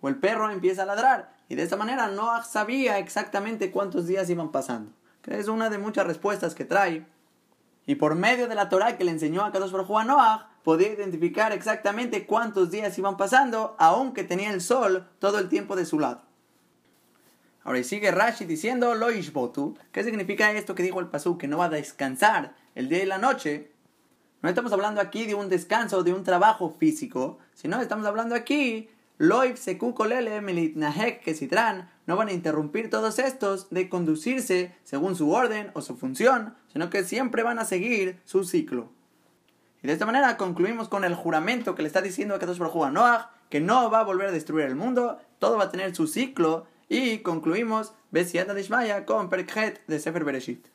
[0.00, 1.34] o el perro empieza a ladrar.
[1.48, 4.92] Y de esta manera Noah sabía exactamente cuántos días iban pasando.
[5.22, 7.04] Que es una de muchas respuestas que trae.
[7.88, 10.92] Y por medio de la Torah que le enseñó a Kadosh Baruj a Noah, podía
[10.92, 15.98] identificar exactamente cuántos días iban pasando, aunque tenía el sol todo el tiempo de su
[15.98, 16.20] lado.
[17.64, 19.74] Ahora y sigue Rashi diciendo lo ishbotu.
[19.90, 21.38] ¿Qué significa esto que dijo el Pasú?
[21.38, 23.72] Que no va a descansar el día y la noche.
[24.42, 28.90] No estamos hablando aquí de un descanso, de un trabajo físico, sino estamos hablando aquí
[29.18, 35.32] Loif Seku Kolele Melitnahek Kesitran no van a interrumpir todos estos de conducirse según su
[35.32, 38.90] orden o su función, sino que siempre van a seguir su ciclo.
[39.82, 42.84] Y de esta manera concluimos con el juramento que le está diciendo a Kadosh Baruj
[42.84, 45.96] a Noah, que no va a volver a destruir el mundo, todo va a tener
[45.96, 50.66] su ciclo, y concluimos Besiata Dishmaya con Perkhet de Sefer Bereshit.